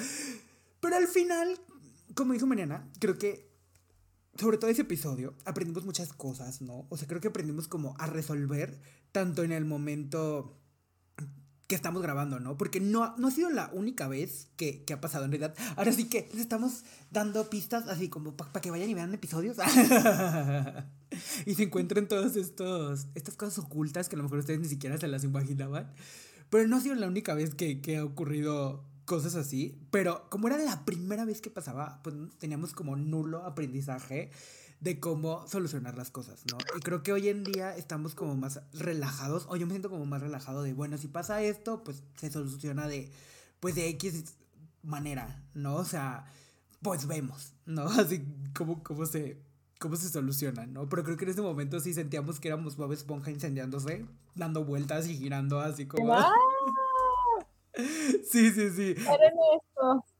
[0.80, 1.58] Pero al final,
[2.14, 3.49] como dijo Mariana, creo que
[4.40, 6.86] sobre todo ese episodio, aprendimos muchas cosas, ¿no?
[6.88, 8.80] O sea, creo que aprendimos como a resolver
[9.12, 10.56] tanto en el momento
[11.66, 12.56] que estamos grabando, ¿no?
[12.56, 15.54] Porque no, no ha sido la única vez que, ha pasado en realidad.
[15.76, 19.58] Ahora sí que les estamos dando pistas así como para que vayan y vean episodios.
[21.46, 25.06] y se encuentren todas estas cosas ocultas que a lo mejor ustedes ni siquiera se
[25.06, 25.92] las imaginaban.
[26.48, 30.46] Pero no ha sido la única vez que, que ha ocurrido cosas así, pero como
[30.46, 34.30] era la primera vez que pasaba, pues teníamos como nulo aprendizaje
[34.78, 36.58] de cómo solucionar las cosas, ¿no?
[36.76, 40.06] Y creo que hoy en día estamos como más relajados, o yo me siento como
[40.06, 43.10] más relajado de, bueno, si pasa esto, pues se soluciona de,
[43.58, 44.36] pues de X
[44.84, 45.74] manera, ¿no?
[45.74, 46.26] O sea,
[46.80, 47.82] pues vemos, ¿no?
[47.98, 49.42] Así como cómo se,
[49.80, 50.88] cómo se soluciona, ¿no?
[50.88, 55.08] Pero creo que en ese momento sí sentíamos que éramos Bob Esponja incendiándose, dando vueltas
[55.08, 56.16] y girando así como...
[58.24, 58.94] Sí, sí, sí.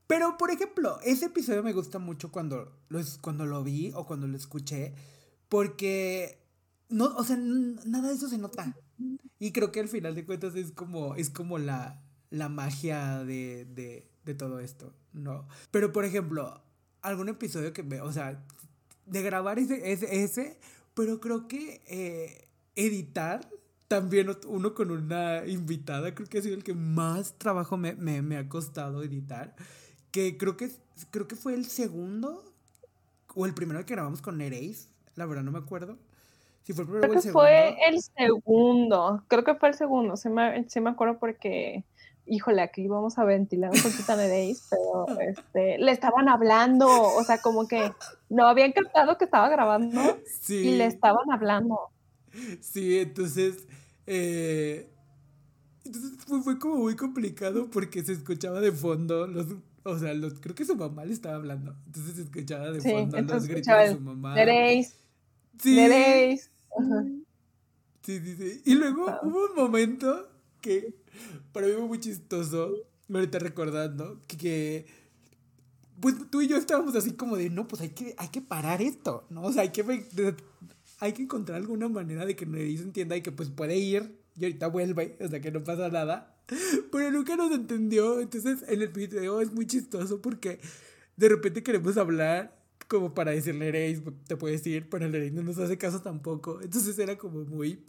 [0.07, 4.27] Pero, por ejemplo, ese episodio me gusta mucho cuando lo, cuando lo vi o cuando
[4.27, 4.93] lo escuché,
[5.49, 6.39] porque,
[6.89, 8.75] no, o sea, nada de eso se nota.
[9.39, 13.67] Y creo que al final de cuentas es como, es como la, la magia de,
[13.67, 15.47] de, de todo esto, ¿no?
[15.71, 16.61] Pero, por ejemplo,
[17.03, 18.43] algún episodio que me, o sea,
[19.07, 20.59] de grabar ese, ese, ese
[20.95, 23.49] pero creo que eh, editar
[23.91, 28.49] también uno con una invitada, creo que ha sido el que más trabajo me, ha
[28.49, 29.57] costado editar.
[30.13, 30.71] Que creo que,
[31.11, 32.45] creo que fue el segundo
[33.35, 34.89] o el primero que grabamos con Nereis.
[35.17, 35.99] La verdad no me acuerdo.
[36.63, 37.41] Si fue el primero creo o el segundo.
[37.41, 39.25] Fue el segundo.
[39.27, 40.17] Creo que fue el segundo.
[40.17, 41.83] Sí me, me acuerdo porque
[42.27, 47.25] híjole, aquí vamos a ventilar un poquito a Nereis, pero este, le estaban hablando, o
[47.25, 47.93] sea, como que
[48.29, 50.01] no habían captado que estaba grabando
[50.49, 51.91] y le estaban hablando.
[52.61, 53.67] Sí, entonces
[54.07, 54.91] eh,
[55.85, 56.13] entonces
[56.45, 59.47] fue, como muy complicado porque se escuchaba de fondo los,
[59.85, 61.77] o sea, los, creo que su mamá le estaba hablando.
[61.87, 64.35] Entonces se escuchaba de fondo los gritos de su mamá.
[64.35, 64.95] Veréis.
[65.59, 65.77] Sí.
[68.03, 68.63] Sí, sí, sí.
[68.65, 70.29] Y luego hubo un momento
[70.61, 70.95] que
[71.53, 72.75] para mí fue muy chistoso,
[73.13, 74.87] ahorita recordando, que,
[76.01, 78.83] pues tú y yo estábamos así como de, no, pues hay que, hay que parar
[78.83, 79.43] esto, ¿no?
[79.43, 79.83] O sea, hay que
[81.01, 84.45] hay que encontrar alguna manera de que Nerys entienda y que pues puede ir y
[84.45, 86.37] ahorita vuelve, o sea que no pasa nada.
[86.93, 88.21] Pero nunca nos entendió.
[88.21, 90.61] Entonces en el video es muy chistoso porque
[91.17, 92.55] de repente queremos hablar
[92.87, 96.61] como para decirle, Ereis, te puedes ir, pero Ereis no nos hace caso tampoco.
[96.63, 97.85] Entonces era como muy...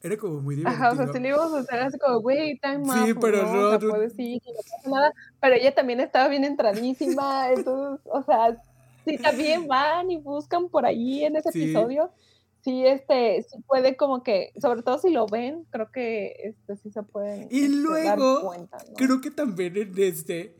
[0.00, 0.84] Era como muy divertido.
[0.84, 3.52] Ajá, o sea, si le íbamos a hacer así como, güey, time Sí, pero no,
[3.52, 5.12] no, o sea, puedes ir, no pasa nada.
[5.40, 8.62] Pero ella también estaba bien entradísima, entonces, o sea,
[9.08, 12.12] sí también van y buscan por ahí en ese episodio,
[12.60, 16.90] sí, este, sí puede como que, sobre todo si lo ven, creo que este, sí
[16.90, 18.78] se pueden y este, luego, dar cuenta.
[18.96, 20.56] Creo que también en este,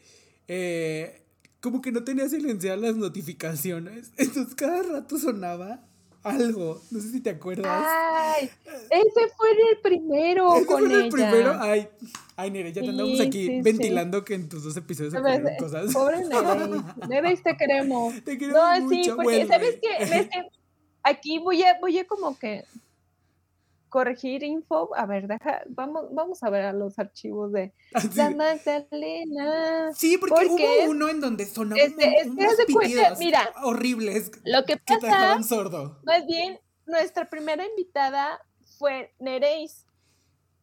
[0.46, 1.22] eh,
[1.60, 5.87] como que no tenía silenciadas las notificaciones, entonces cada rato sonaba
[6.28, 6.80] algo.
[6.90, 7.66] No sé si te acuerdas.
[7.68, 8.50] Ay,
[8.90, 11.56] ese fue el primero ¿Ese con fue el primero?
[11.60, 11.88] Ay,
[12.36, 15.92] ay, Nere, ya te andamos aquí ventilando que en tus dos episodios se ocurrieron cosas.
[15.92, 16.82] Pobre Nere.
[17.08, 18.14] Nere, te queremos.
[18.24, 19.02] Te queremos no, mucho.
[19.02, 20.04] sí, porque ¿sabes qué?
[20.10, 20.48] ¿Ves que
[21.02, 22.64] aquí voy a, voy a como que
[23.88, 24.90] corregir info.
[24.96, 29.92] A ver, deja, vamos, vamos a ver a los archivos de ah, la Magdalena.
[29.94, 35.36] Sí, porque, hubo uno en donde sonaban este, unos pitidos mira, horribles lo que pasa,
[35.36, 35.98] que sordo.
[36.04, 38.40] Más bien, nuestra primera invitada
[38.78, 39.84] fue Nereis.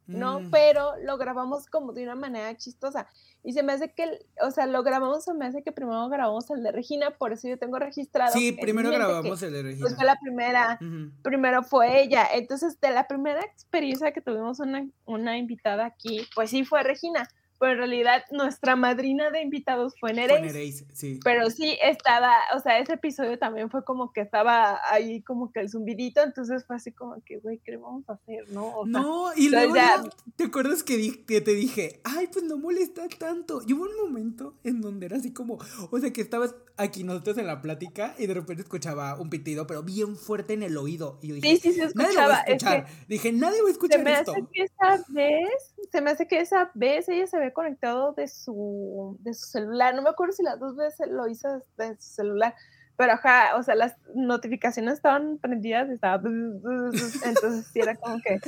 [0.08, 0.40] ¿No?
[0.40, 0.52] Mm.
[0.52, 3.08] Pero lo grabamos como de una manera chistosa.
[3.44, 6.50] Y se me hace que, o sea, lo grabamos, se me hace que primero grabamos
[6.50, 8.34] el de Regina, por eso yo tengo registrado.
[8.34, 9.84] Sí, primero grabamos el de Regina.
[9.84, 10.80] Pues fue la primera,
[11.22, 12.28] primero fue ella.
[12.34, 17.28] Entonces, de la primera experiencia que tuvimos una, una invitada aquí, pues sí fue Regina
[17.60, 20.86] pero en realidad nuestra madrina de invitados fue Nereis.
[20.94, 21.20] sí.
[21.24, 25.62] Pero sí estaba, o sea, ese episodio también fue como que estaba ahí como que
[25.62, 28.86] el zumbidito, entonces fue así como que, güey, ¿qué vamos a hacer, no?
[28.86, 30.04] no, y luego ya...
[30.36, 33.62] ¿te acuerdas que, que, te dije, ay, pues no molesta tanto?
[33.66, 35.58] Y hubo un momento en donde era así como,
[35.92, 39.68] o sea, que estabas aquí nosotros en la plática y de repente escuchaba un pitido,
[39.68, 41.20] pero bien fuerte en el oído.
[41.22, 42.08] Y yo dije, sí, sí, se escuchaba.
[42.08, 42.86] Nadie lo va a escuchar.
[43.08, 44.32] dije, nadie va a escuchar se me esto.
[44.32, 48.28] Hace que esa vez, se me hace que esa vez ella se ve conectado de
[48.28, 49.96] su, de su celular.
[49.96, 52.56] No me acuerdo si las dos veces lo hizo de su celular,
[52.98, 58.40] pero ajá, o sea, las notificaciones estaban prendidas y estaba, entonces sí era como que,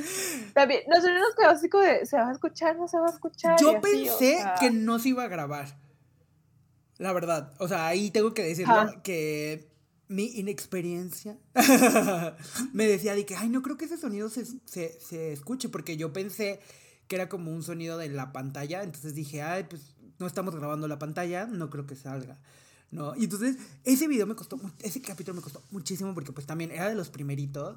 [0.54, 3.10] también, nosotros nos quedamos así como de, se va a escuchar, no se va a
[3.10, 3.60] escuchar.
[3.60, 5.66] Yo pensé que no se iba a grabar,
[6.96, 9.68] la verdad, o sea, ahí tengo que decirlo, que
[10.08, 11.36] mi inexperiencia
[12.72, 15.98] me decía de que, ay, no creo que ese sonido se, se, se escuche, porque
[15.98, 16.60] yo pensé
[17.08, 20.86] que era como un sonido de la pantalla, entonces dije, ay, pues no estamos grabando
[20.88, 22.38] la pantalla, no creo que salga.
[22.90, 23.14] ¿no?
[23.16, 26.88] Y entonces ese video me costó, ese capítulo me costó muchísimo porque pues también era
[26.88, 27.76] de los primeritos.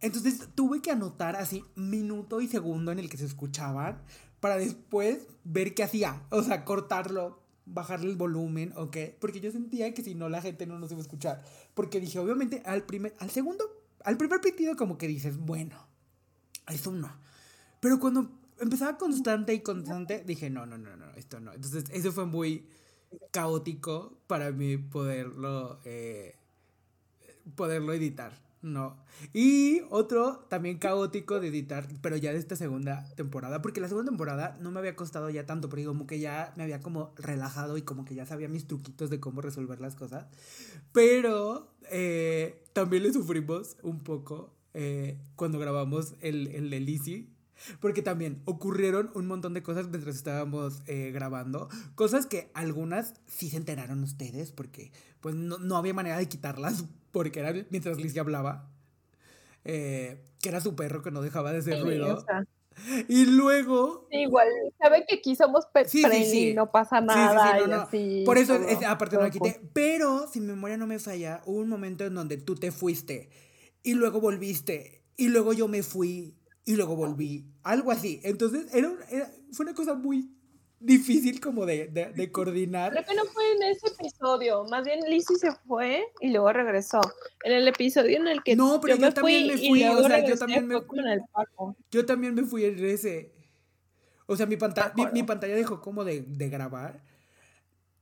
[0.00, 4.02] Entonces tuve que anotar así minuto y segundo en el que se escuchaban
[4.40, 6.22] para después ver qué hacía.
[6.30, 8.96] O sea, cortarlo, bajarle el volumen, ¿ok?
[9.20, 11.42] Porque yo sentía que si no la gente no nos iba a escuchar.
[11.74, 13.64] Porque dije, obviamente, al, primer, al segundo,
[14.04, 15.76] al primer pitido como que dices, bueno,
[16.68, 17.10] eso no.
[17.80, 21.52] Pero cuando empezaba constante y constante, dije, no, no, no, no, esto no.
[21.52, 22.66] Entonces, eso fue muy
[23.30, 26.36] caótico para mí poderlo, eh,
[27.54, 28.96] poderlo editar, ¿no?
[29.32, 34.10] Y otro también caótico de editar, pero ya de esta segunda temporada, porque la segunda
[34.10, 37.76] temporada no me había costado ya tanto, pero como que ya me había como relajado
[37.76, 40.26] y como que ya sabía mis truquitos de cómo resolver las cosas,
[40.92, 47.35] pero eh, también le sufrimos un poco eh, cuando grabamos el, el de Lizzie
[47.80, 51.68] porque también ocurrieron un montón de cosas mientras estábamos eh, grabando.
[51.94, 57.40] Cosas que algunas sí se enteraron ustedes, porque pues no, había manera de quitarlas, porque
[57.40, 58.70] era mientras Lizzie hablaba.
[59.64, 62.24] Eh, que era su perro que no dejaba de hacer ruido.
[63.08, 64.06] Y luego.
[64.10, 64.46] igual,
[64.78, 67.88] sabe que aquí somos pet y no pasa nada.
[68.24, 69.60] Por eso, aparte no la quité.
[69.72, 73.30] Pero, si mi memoria no me falla, hubo un momento en donde tú te fuiste
[73.82, 76.34] y luego volviste y luego yo me fui
[76.66, 77.46] y luego volví.
[77.62, 78.20] Algo así.
[78.24, 78.92] Entonces, era,
[79.52, 80.28] fue una cosa muy
[80.78, 82.92] difícil como de, de, coordinar.
[82.92, 84.64] Creo que no fue en ese episodio.
[84.64, 87.00] Más bien Lizzie se fue y luego regresó.
[87.44, 89.84] En el episodio en el que no, pero yo, también me fui.
[89.84, 90.98] O sea, yo también me fui.
[91.90, 93.32] Yo también me fui en ese.
[94.26, 97.00] O sea, mi pantalla, mi, pantalla dejó como de, de, grabar.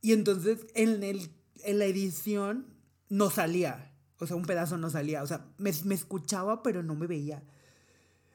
[0.00, 1.29] Y entonces en, el,
[1.64, 2.66] en la edición
[3.11, 3.92] no salía.
[4.18, 5.22] O sea, un pedazo no salía.
[5.22, 7.42] O sea, me, me escuchaba, pero no me veía.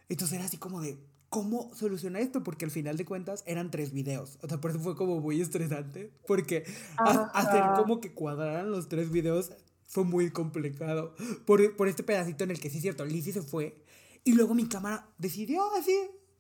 [0.10, 0.98] Entonces era así como de,
[1.30, 2.44] ¿cómo solucionar esto?
[2.44, 4.38] Porque al final de cuentas eran tres videos.
[4.42, 6.12] O sea, por eso fue como muy estresante.
[6.28, 6.66] Porque
[6.98, 9.52] hacer como que cuadraran los tres videos
[9.86, 11.16] fue muy complicado.
[11.46, 13.84] Por, por este pedacito en el que sí es cierto, Lizzie se fue.
[14.24, 15.96] Y luego mi cámara decidió así,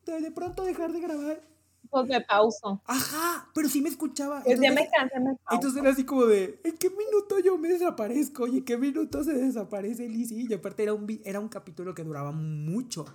[0.06, 1.42] de, pronto dejar de grabar.
[1.90, 2.82] Pues me pauso.
[2.86, 4.44] Ajá, pero sí me escuchaba.
[4.44, 5.56] Pues ya me cansé, me pauso.
[5.56, 8.48] Entonces era así como de, ¿en qué minuto yo me desaparezco?
[8.48, 10.46] ¿Y en qué minuto se desaparece Lizzie?
[10.48, 13.06] Y aparte era un, era un capítulo que duraba mucho.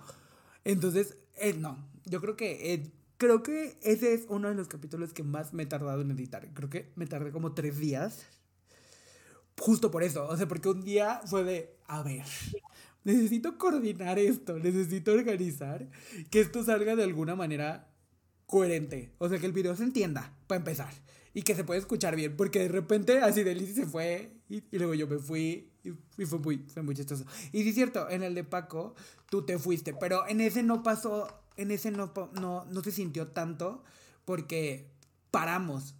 [0.65, 5.13] Entonces, eh, no, yo creo que, eh, creo que ese es uno de los capítulos
[5.13, 6.51] que más me he tardado en editar.
[6.53, 8.25] Creo que me tardé como tres días.
[9.57, 12.25] Justo por eso, o sea, porque un día fue de, a ver,
[13.05, 15.87] necesito coordinar esto, necesito organizar
[16.29, 17.87] que esto salga de alguna manera
[18.47, 19.13] coherente.
[19.17, 20.93] O sea, que el video se entienda, para empezar.
[21.33, 22.35] Y que se pueda escuchar bien.
[22.35, 26.39] Porque de repente así de se fue y, y, luego yo me fui y, fue,
[26.39, 27.25] muy, fue muy chistoso.
[27.51, 28.95] Y sí cierto, en el de Paco,
[29.29, 33.27] tú te fuiste, pero en ese no pasó, en ese no, no, no se sintió
[33.27, 33.83] tanto
[34.25, 34.89] porque
[35.31, 35.95] paramos.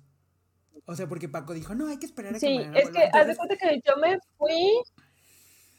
[0.85, 3.27] O sea, porque Paco dijo, no, hay que esperar a que Sí, es que haz
[3.27, 4.81] de cuenta que yo me fui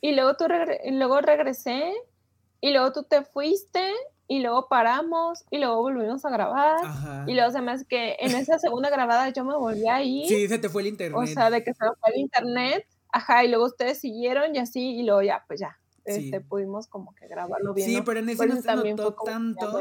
[0.00, 0.46] y luego, tú
[0.90, 1.92] luego regresé
[2.60, 3.92] y luego tú te fuiste
[4.28, 6.78] y luego paramos y luego volvimos a grabar
[7.28, 10.26] y luego se me hace que en esa segunda grabada yo me volví a ir.
[10.28, 11.20] Sí, se te fue el internet.
[11.20, 14.58] O sea, de que se me fue el internet Ajá, y luego ustedes siguieron y
[14.58, 17.88] así, y luego ya, pues ya, este, pudimos como que grabarlo bien.
[17.88, 19.80] Sí, pero en ese no se notó tanto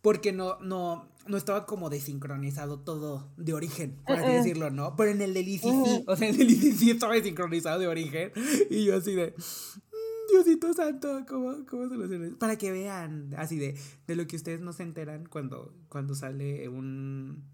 [0.00, 4.96] porque no, no, no estaba como desincronizado todo de origen, por así decirlo, ¿no?
[4.96, 7.86] Pero en el del ICC, sí, o sea, en el ICC sí estaba desincronizado de
[7.86, 8.32] origen,
[8.70, 9.34] y yo así de...
[9.36, 14.60] Mm, Diosito santo, ¿cómo, cómo solucionar Para que vean, así de, de lo que ustedes
[14.62, 17.44] no se enteran cuando, cuando sale un,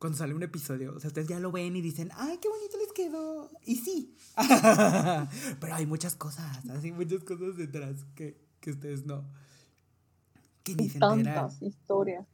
[0.00, 2.78] cuando sale un episodio, o sea, ustedes ya lo ven y dicen, ay, qué bonito
[2.78, 3.50] les quedó.
[3.66, 4.16] Y sí,
[5.60, 9.28] pero hay muchas cosas, así muchas cosas detrás que, que ustedes no,
[10.62, 11.24] que ni se enteran.
[11.24, 12.26] Tantas historias.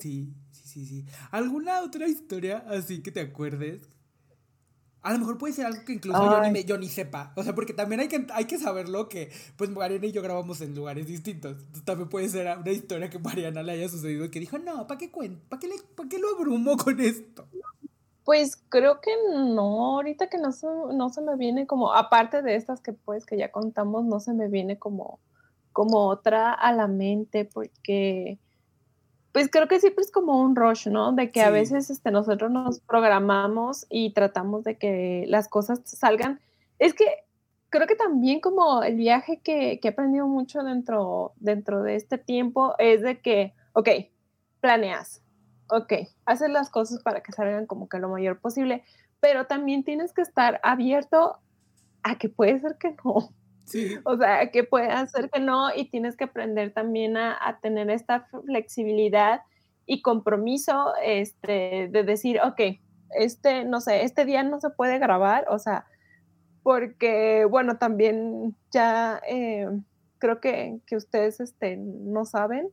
[0.00, 1.06] Sí, sí, sí, sí.
[1.30, 3.88] ¿Alguna otra historia así que te acuerdes
[5.02, 7.32] a lo mejor puede ser algo que incluso yo ni, yo ni, sepa.
[7.36, 10.60] O sea, porque también hay que, hay que saberlo que, pues, Mariana y yo grabamos
[10.60, 11.52] en lugares distintos.
[11.58, 14.86] Entonces, también puede ser una historia que Mariana le haya sucedido y que dijo, no,
[14.86, 15.08] ¿para qué,
[15.48, 17.46] ¿para qué, ¿para qué lo abrumo con esto?
[18.24, 22.54] Pues creo que no, ahorita que no se, no se me viene como, aparte de
[22.54, 25.18] estas que pues que ya contamos, no se me viene como,
[25.72, 28.38] como otra a la mente porque
[29.32, 31.12] pues creo que siempre es como un rush, ¿no?
[31.12, 36.40] De que a veces este, nosotros nos programamos y tratamos de que las cosas salgan
[36.78, 37.06] Es que
[37.70, 42.18] creo que también como el viaje que, que he aprendido mucho dentro, dentro de este
[42.18, 43.88] tiempo es de que, ok,
[44.60, 45.22] planeas,
[45.70, 45.92] ok,
[46.26, 48.84] haces las cosas para que salgan como que lo mayor posible,
[49.20, 51.38] pero también tienes que estar abierto
[52.02, 53.32] a que puede ser que no.
[54.04, 57.90] O sea, que puede ser que no y tienes que aprender también a, a, tener
[57.90, 59.42] esta flexibilidad
[59.86, 62.60] y compromiso este, de decir, ok,
[63.10, 65.86] este, no sé, este día no se puede grabar, o sea,
[66.62, 69.68] porque, bueno, también ya eh,
[70.18, 72.68] creo que, que, ustedes este, no saben,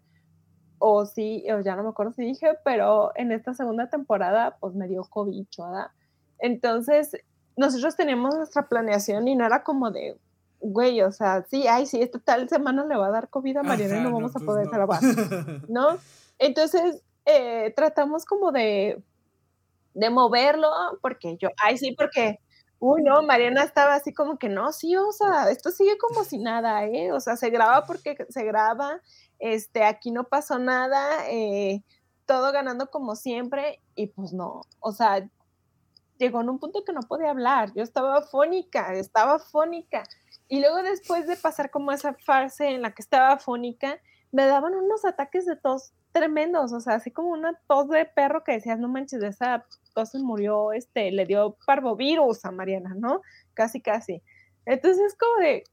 [0.78, 4.76] o sí, o ya no me acuerdo si dije, pero en esta segunda temporada, pues
[4.76, 5.88] me dio COVID, ¿verdad?
[6.40, 7.18] Entonces,
[7.58, 10.18] nosotros teníamos nuestra planeación y no era como de,
[10.72, 13.64] güey, o sea, sí, ay, sí, esta tal semana le va a dar COVID a
[13.64, 15.02] Mariana y no vamos a pues poder grabar,
[15.70, 15.98] ¿no?
[16.38, 19.02] Entonces, eh, tratamos como de,
[19.94, 20.70] de moverlo,
[21.02, 22.40] porque yo, ay, sí, porque
[22.82, 26.38] Uy, no, Mariana estaba así como que no, sí, o sea, esto sigue como si
[26.38, 27.12] nada, ¿eh?
[27.12, 29.02] O sea, se graba porque se graba,
[29.38, 31.84] este, aquí no pasó nada, eh,
[32.26, 35.30] todo ganando como siempre, y pues no, o sea,
[36.20, 40.04] llegó en un punto que no podía hablar, yo estaba fónica, estaba fónica,
[40.50, 44.00] y luego después de pasar como esa fase en la que estaba fónica,
[44.32, 48.44] me daban unos ataques de tos tremendos, o sea, así como una tos de perro
[48.44, 53.22] que decías, no manches, esa tos murió, este, le dio parvovirus a Mariana, ¿no?
[53.54, 54.24] Casi, casi.
[54.66, 55.64] Entonces, como de,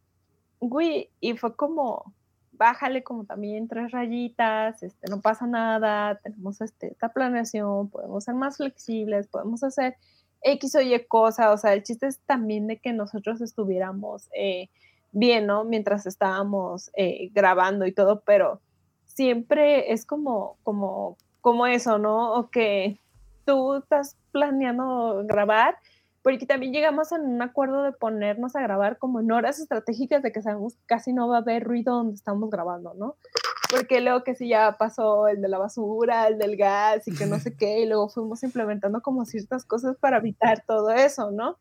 [0.60, 2.14] güey, y fue como,
[2.52, 8.34] bájale como también tres rayitas, este, no pasa nada, tenemos este, esta planeación, podemos ser
[8.34, 9.96] más flexibles, podemos hacer
[10.42, 14.68] X o Y cosa, o sea, el chiste es también de que nosotros estuviéramos eh,
[15.12, 15.64] bien, ¿no?
[15.64, 18.60] Mientras estábamos eh, grabando y todo, pero
[19.04, 22.34] siempre es como, como, como eso, ¿no?
[22.34, 22.98] O que
[23.44, 25.78] tú estás planeando grabar,
[26.22, 30.32] porque también llegamos a un acuerdo de ponernos a grabar como en horas estratégicas de
[30.32, 33.16] que sabemos casi no va a haber ruido donde estamos grabando, ¿no?
[33.70, 37.26] Porque luego que si ya pasó el de la basura, el del gas y que
[37.26, 41.58] no sé qué, y luego fuimos implementando como ciertas cosas para evitar todo eso, ¿no?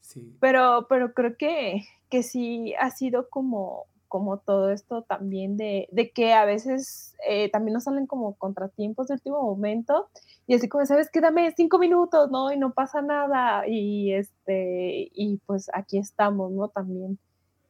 [0.00, 0.36] Sí.
[0.40, 6.10] Pero, pero creo que, que sí ha sido como como todo esto también de, de
[6.10, 10.10] que a veces eh, también nos salen como contratiempos de último momento
[10.48, 11.20] y así como, ¿sabes qué?
[11.20, 12.52] Dame cinco minutos, ¿no?
[12.52, 16.66] Y no pasa nada y este, y pues aquí estamos, ¿no?
[16.66, 17.20] También.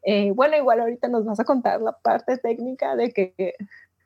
[0.02, 3.54] Eh, bueno, igual ahorita nos vas a contar la parte técnica de que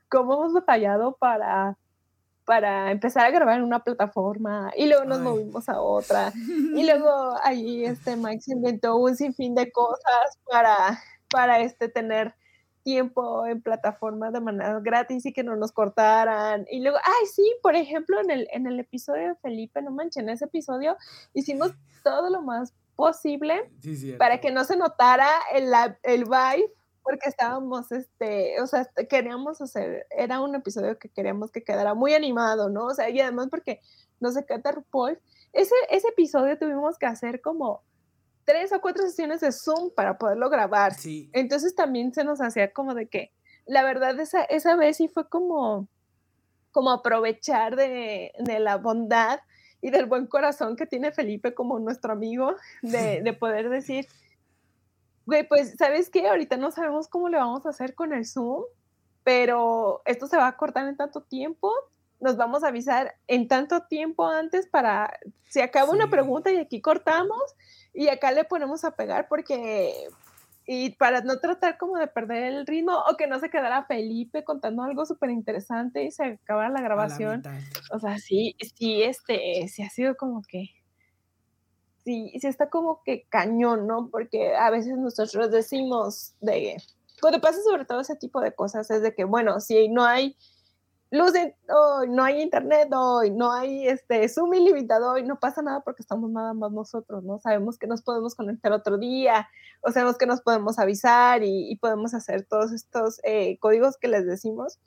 [0.09, 1.77] cómo hemos batallado para
[2.45, 6.31] para empezar a grabar en una plataforma y luego nos movimos a otra
[6.75, 11.01] y luego ahí este Mike se inventó un sinfín de cosas para
[11.35, 12.33] para este, tener
[12.85, 16.65] tiempo en plataformas de manera gratis y que no nos cortaran.
[16.71, 20.23] Y luego, ay, sí, por ejemplo, en el, en el episodio de Felipe, no manches,
[20.23, 20.97] en ese episodio
[21.33, 21.73] hicimos
[22.05, 23.71] todo lo más posible
[24.19, 25.73] para que no se notara el,
[26.03, 26.73] el vibe,
[27.03, 32.15] porque estábamos, este, o sea, queríamos hacer, era un episodio que queríamos que quedara muy
[32.15, 32.87] animado, ¿no?
[32.87, 33.81] O sea, y además porque
[34.21, 35.21] no sé qué RuPaul,
[35.53, 37.83] ese, ese episodio tuvimos que hacer como
[38.45, 40.95] tres o cuatro sesiones de Zoom para poderlo grabar.
[40.95, 41.31] Sí.
[41.33, 43.33] Entonces también se nos hacía como de que,
[43.67, 45.89] la verdad, esa, esa vez sí fue como,
[46.73, 49.41] como aprovechar de, de la bondad
[49.85, 54.09] y del buen corazón que tiene Felipe como nuestro amigo, de, de poder decir,
[55.27, 56.27] güey, pues, ¿sabes qué?
[56.27, 58.63] Ahorita no sabemos cómo le vamos a hacer con el Zoom,
[59.25, 61.71] pero esto se va a cortar en tanto tiempo,
[62.19, 65.19] nos vamos a avisar en tanto tiempo antes para,
[65.51, 67.55] si acaba una pregunta y aquí cortamos,
[67.93, 70.09] y acá le ponemos a pegar porque,
[70.67, 74.45] y para no tratar como de perder el ritmo o que no se quedara Felipe
[74.45, 77.43] contando algo súper interesante y se acabara la grabación.
[77.91, 80.71] o sea, sí, sí, este, sí ha sido como que,
[82.05, 84.09] sí, sí está como que cañón, ¿no?
[84.11, 86.77] Porque a veces nosotros decimos de,
[87.21, 90.37] cuando pasa sobre todo ese tipo de cosas, es de que, bueno, si no hay
[91.15, 91.33] luz,
[92.09, 96.31] no hay internet hoy, no hay este Zoom ilimitado hoy, no pasa nada porque estamos
[96.31, 97.39] nada más nosotros, ¿no?
[97.39, 99.49] Sabemos que nos podemos conectar otro día,
[99.81, 104.27] o sabemos que nos podemos avisar y, podemos hacer todos estos eh, códigos que les
[104.27, 104.79] decimos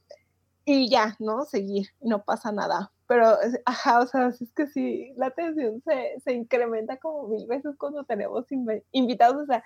[0.65, 1.45] y ya, ¿no?
[1.45, 2.91] Seguir, no pasa nada.
[3.07, 7.75] Pero, ajá, o sea, es que sí, la tensión se, se incrementa como mil veces
[7.77, 8.45] cuando tenemos
[8.91, 9.63] invitados, o sea,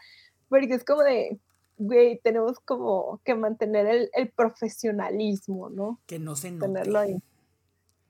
[0.48, 1.40] porque es como de,
[1.82, 6.00] güey, tenemos como que mantener el, profesionalismo, ¿no?
[6.06, 6.68] Que no se note.
[6.68, 7.18] Tenerlo ahí.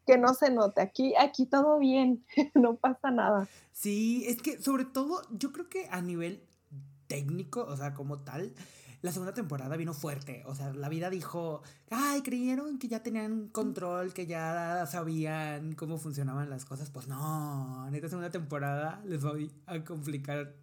[0.06, 0.82] Que no se note.
[0.82, 3.48] Aquí, aquí todo bien, no pasa nada.
[3.72, 6.44] Sí, es que sobre todo, yo creo que a nivel
[7.08, 8.54] técnico, o sea, como tal,
[9.02, 10.44] la segunda temporada vino fuerte.
[10.46, 15.98] O sea, la vida dijo, ay, creyeron que ya tenían control, que ya sabían cómo
[15.98, 16.92] funcionaban las cosas.
[16.92, 20.54] Pues no, en esta segunda temporada les voy a complicar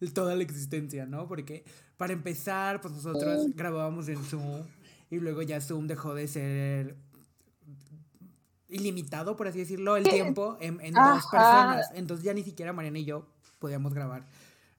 [0.14, 1.28] toda la existencia, ¿no?
[1.28, 1.64] Porque
[1.96, 4.62] para empezar, pues nosotros grabábamos en Zoom
[5.10, 6.96] y luego ya Zoom dejó de ser
[8.68, 11.90] ilimitado, por así decirlo, el tiempo en, dos personas.
[11.94, 13.26] Entonces ya ni siquiera Mariana y yo
[13.58, 14.26] podíamos grabar.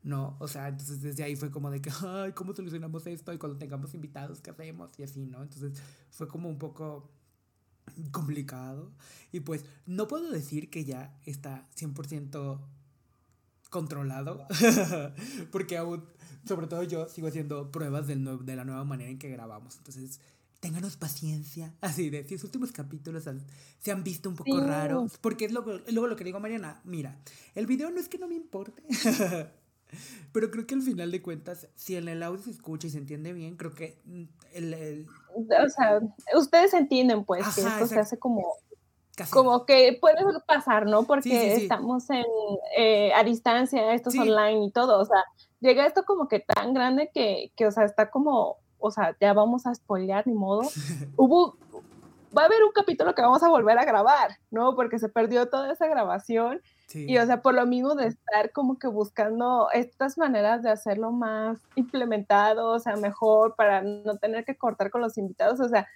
[0.04, 3.32] No, o sea, entonces desde ahí fue como de que, ay, ¿cómo solucionamos esto?
[3.34, 4.98] Y cuando tengamos invitados, ¿qué hacemos?
[4.98, 5.44] Y así, ¿no?
[5.44, 5.74] Entonces
[6.10, 7.12] fue como un poco
[8.12, 8.92] complicado.
[9.32, 12.60] Y pues no puedo decir que ya está 100%
[13.72, 14.46] controlado,
[15.52, 16.04] porque aún,
[16.46, 19.78] sobre todo yo, sigo haciendo pruebas del de la nueva manera en que grabamos.
[19.78, 20.20] Entonces,
[20.60, 21.74] ténganos paciencia.
[21.82, 23.24] Así de, si los últimos capítulos
[23.80, 26.82] se han visto un poco raros, porque es luego, luego lo que digo a Mariana,
[26.84, 27.18] mira,
[27.56, 28.84] el video no es que no me importe.
[30.32, 32.98] Pero creo que al final de cuentas, si en el audio se escucha y se
[32.98, 35.08] entiende bien, creo que mm, el...
[35.36, 36.00] O sea,
[36.34, 38.42] ustedes entienden pues que esto se hace como...
[39.30, 41.04] Como que puede pasar, ¿no?
[41.04, 42.26] Porque estamos en,
[42.78, 45.00] eh, a distancia, esto es online y todo.
[45.00, 45.24] O sea,
[45.60, 49.34] llega esto como que tan grande que, que, o sea, está como, o sea, ya
[49.34, 50.62] vamos a spoilear, ni modo.
[51.18, 51.56] Hubo,
[52.36, 54.76] va a haber un capítulo que vamos a volver a grabar, ¿no?
[54.76, 56.62] Porque se perdió toda esa grabación
[56.94, 61.12] y o sea, por lo mismo de estar como que buscando estas maneras de hacerlo
[61.12, 65.88] más implementado, o sea, mejor para no tener que cortar con los invitados, o sea,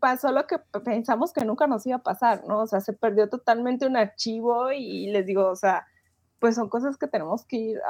[0.00, 2.60] pasó lo que pensamos que nunca nos iba a pasar, ¿no?
[2.60, 5.86] O sea, se perdió totalmente un archivo y les digo, o sea,
[6.44, 7.80] pues son cosas que tenemos que ir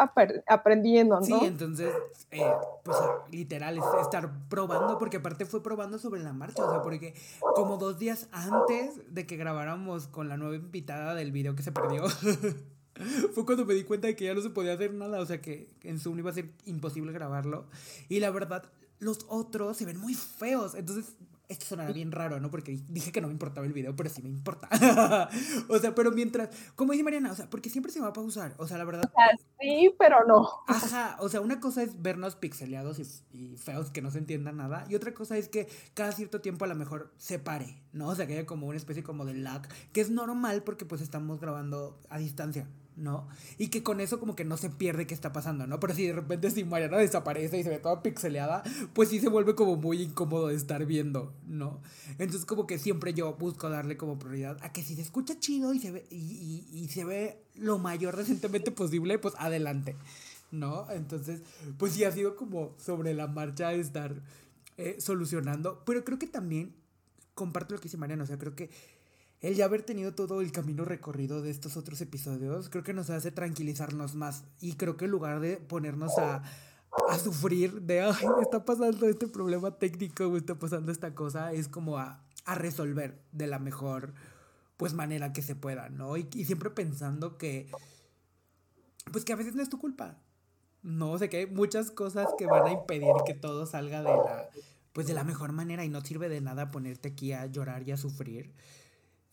[0.47, 1.27] aprendiendo, ¿no?
[1.27, 1.93] Sí, entonces,
[2.31, 2.53] eh,
[2.85, 2.97] pues
[3.33, 7.15] literal, es estar probando, porque aparte fue probando sobre la marcha, o sea, porque
[7.57, 11.73] como dos días antes de que grabáramos con la nueva invitada del video que se
[11.73, 12.05] perdió,
[13.35, 15.43] fue cuando me di cuenta de que ya no se podía hacer nada, o sea,
[15.43, 17.67] que en Zoom iba a ser imposible grabarlo,
[18.09, 18.71] y la verdad,
[19.01, 21.17] los otros se ven muy feos, entonces
[21.55, 22.51] esto sonará bien raro, ¿no?
[22.51, 24.69] Porque dije que no me importaba el video, pero sí me importa.
[25.69, 28.55] o sea, pero mientras, como dice Mariana, o sea, porque siempre se va a pausar,
[28.59, 29.11] o sea, la verdad.
[29.61, 30.49] sí, pero no.
[30.67, 34.85] Ajá, o sea, una cosa es vernos pixeleados y, feos que no se entienda nada,
[34.89, 38.09] y otra cosa es que cada cierto tiempo a lo mejor se pare, ¿no?
[38.09, 41.01] O sea, que haya como una especie como de lag, que es normal porque pues
[41.01, 42.69] estamos grabando a distancia.
[42.97, 43.27] ¿No?
[43.59, 45.81] Y que con eso como que no se pierde qué está pasando, ¿no?
[45.81, 49.29] Pero si de repente si Mariana desaparece y se ve toda pixeleada, pues sí se
[49.29, 51.81] vuelve como muy incómodo de estar viendo, ¿no?
[52.19, 55.75] Entonces como que siempre yo busco darle como prioridad a que si se escucha chido
[55.75, 59.97] y se ve, y, se ve lo mayor recientemente posible, pues adelante,
[60.53, 60.89] ¿no?
[60.91, 61.41] Entonces,
[61.79, 64.15] pues sí ha sido como sobre la marcha estar
[64.77, 66.75] eh, solucionando, pero creo que también
[67.35, 68.71] comparto lo que dice Mariana, o sea, creo que
[69.45, 73.11] el ya haber tenido todo el camino recorrido de estos otros episodios, creo que nos
[73.11, 74.45] hace tranquilizarnos más.
[74.59, 76.43] Y creo que en lugar de ponernos a,
[77.11, 81.99] a sufrir de, ay, está pasando este problema técnico, está pasando esta cosa, es como
[81.99, 84.15] a, a resolver de la mejor
[84.79, 86.17] pues manera que se pueda, ¿no?
[86.17, 87.71] Y, y, siempre pensando que,
[89.13, 90.23] pues que a veces no es tu culpa,
[90.83, 91.13] ¿no?
[91.13, 94.49] O sea, que hay muchas cosas que van a impedir que todo salga de la,
[94.95, 97.93] pues de la mejor manera y no sirve de nada ponerte aquí a llorar y
[97.93, 98.55] a sufrir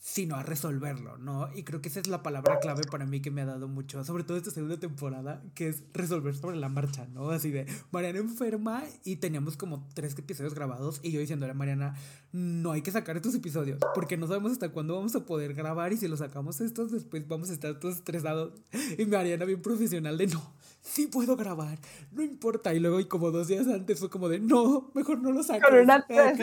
[0.02, 1.48] sino a resolverlo, ¿no?
[1.54, 4.04] Y creo que esa es la palabra clave para mí que me ha dado mucho,
[4.04, 7.30] sobre todo esta segunda temporada, que es resolver sobre la marcha, ¿no?
[7.30, 11.94] Así de, Mariana enferma y teníamos como tres episodios grabados y yo diciéndole a Mariana,
[12.32, 15.94] no hay que sacar estos episodios, porque no sabemos hasta cuándo vamos a poder grabar
[15.94, 18.54] y si los sacamos estos, después vamos a estar todos estresados.
[18.98, 20.42] Y Mariana bien profesional de, no,
[20.82, 21.78] sí puedo grabar,
[22.12, 22.74] no importa.
[22.74, 25.70] Y luego, y como dos días antes fue como de, no, mejor no lo saco.
[25.70, 26.42] Con una perro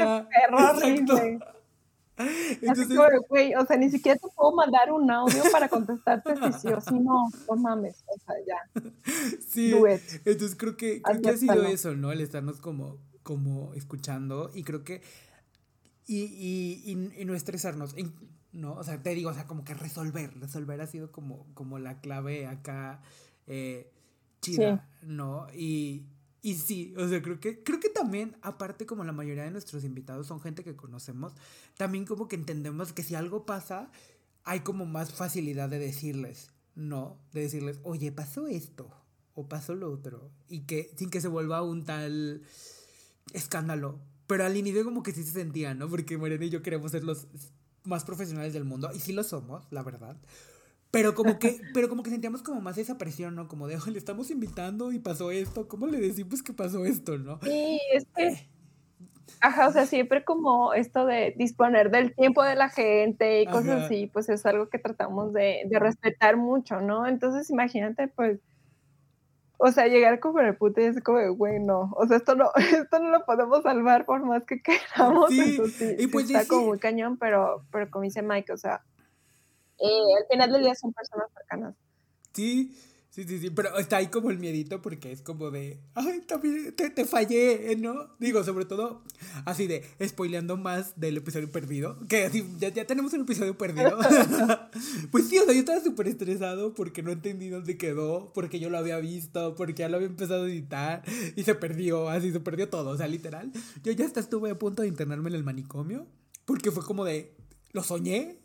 [2.19, 2.89] Entonces,
[3.29, 6.81] güey, o sea, ni siquiera te puedo mandar un audio para contestarte si sí o
[6.81, 8.83] si no, no mames, o sea, ya.
[9.49, 9.75] Sí,
[10.25, 12.13] entonces creo que, creo que ha sido eso, ¿no?
[12.13, 15.03] El estarnos como, como escuchando y creo que,
[16.07, 17.95] y, y, y, no estresarnos,
[18.53, 18.75] ¿no?
[18.75, 22.01] O sea, te digo, o sea, como que resolver, resolver ha sido como, como la
[22.01, 23.01] clave acá
[23.47, 23.93] eh,
[24.41, 25.47] chida, ¿no?
[25.55, 26.05] Y,
[26.43, 29.85] y sí, o sea, creo que, creo que también, aparte como la mayoría de nuestros
[29.85, 31.33] invitados son gente que conocemos,
[31.77, 33.91] también como que entendemos que si algo pasa,
[34.45, 37.19] hay como más facilidad de decirles, ¿no?
[37.33, 38.89] De decirles, oye, pasó esto,
[39.35, 42.43] o pasó lo otro, y que sin que se vuelva un tal
[43.33, 44.01] escándalo.
[44.27, 45.89] Pero al inicio como que sí se sentía, ¿no?
[45.89, 47.27] Porque Mariana y yo queremos ser los
[47.85, 50.17] más profesionales del mundo, y sí lo somos, la verdad.
[50.91, 53.49] Pero como que, pero como que sentíamos como más esa presión, ¿no?
[53.49, 57.39] Como de, le estamos invitando y pasó esto, ¿cómo le decimos que pasó esto, no?
[57.43, 58.49] Sí, es que,
[59.41, 63.85] ajá, o sea, siempre como esto de disponer del tiempo de la gente y cosas
[63.85, 67.07] así, pues es algo que tratamos de, de, respetar mucho, ¿no?
[67.07, 68.41] Entonces, imagínate, pues,
[69.59, 72.51] o sea, llegar como el puto y es como güey, no, o sea, esto no,
[72.57, 75.61] esto no lo podemos salvar por más que queramos, sí,
[75.99, 78.83] y pues está como muy cañón, pero, pero como dice Mike, o sea,
[79.79, 81.75] eh, al final del día son personas cercanas.
[82.33, 82.77] Sí,
[83.19, 86.73] Sí, sí, sí, pero está ahí como el miedito porque es como de, ay, también
[86.77, 88.11] te, te fallé, ¿no?
[88.21, 89.03] Digo, sobre todo
[89.45, 93.99] así de spoileando más del episodio perdido, que así, ya, ya tenemos un episodio perdido.
[95.11, 98.71] pues sí, o sea, yo estaba súper estresado porque no entendí dónde quedó, porque yo
[98.71, 101.03] lo había visto, porque ya lo había empezado a editar
[101.35, 103.51] y se perdió, así se perdió todo, o sea, literal.
[103.83, 106.07] Yo ya hasta estuve a punto de internarme en el manicomio
[106.45, 107.35] porque fue como de,
[107.73, 108.39] lo soñé,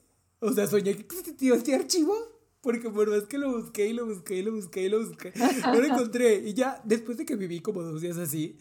[0.44, 2.16] o sea, soñé que existía este archivo
[2.62, 5.34] porque por más que lo busqué y lo busqué y lo busqué y lo busqué,
[5.66, 6.36] no lo encontré.
[6.48, 8.58] Y ya después de que viví como dos días así,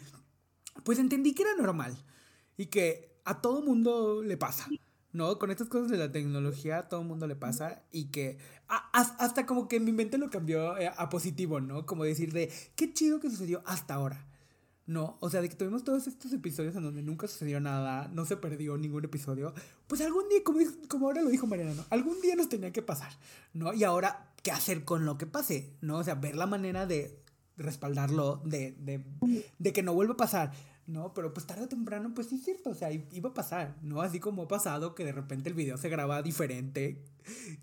[0.85, 1.97] pues entendí que era normal
[2.57, 4.68] y que a todo mundo le pasa.
[5.12, 5.39] ¿no?
[5.39, 8.39] Con estas cosas de la tecnología a todo mundo le pasa y que
[8.93, 11.85] hasta como que mi mente lo cambió eh, a positivo, ¿no?
[11.85, 14.26] Como decir de, qué chido que sucedió hasta ahora.
[14.87, 18.24] No, o sea, de que tuvimos todos estos episodios en donde nunca sucedió nada, no
[18.24, 19.55] se perdió ningún episodio,
[19.87, 20.59] pues algún día, como,
[20.89, 21.85] como ahora lo dijo Mariana, ¿no?
[21.91, 23.12] algún día nos tenía que pasar,
[23.53, 23.72] ¿no?
[23.72, 25.76] Y ahora, ¿qué hacer con lo que pase?
[25.80, 25.99] ¿No?
[25.99, 27.22] O sea, ver la manera de
[27.57, 29.05] respaldarlo, de, de,
[29.59, 30.53] de que no vuelva a pasar,
[30.87, 31.14] ¿no?
[31.14, 34.03] Pero pues tarde o temprano, pues sí es cierto, o sea, iba a pasar, ¿no?
[34.03, 37.05] Así como ha pasado que de repente el video se graba diferente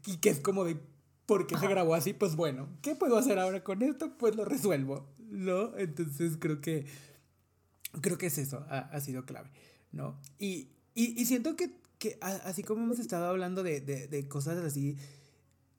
[0.06, 0.80] y que es como de,
[1.26, 2.14] ¿por qué se grabó así?
[2.14, 4.18] Pues bueno, ¿qué puedo hacer ahora con esto?
[4.18, 5.78] Pues lo resuelvo, ¿no?
[5.78, 6.86] Entonces creo que
[8.02, 9.50] Creo que es eso, ha, sido clave,
[9.92, 10.20] ¿no?
[10.38, 14.58] Y, y, y siento que, que, así como hemos estado hablando de, de, de, cosas
[14.60, 14.96] así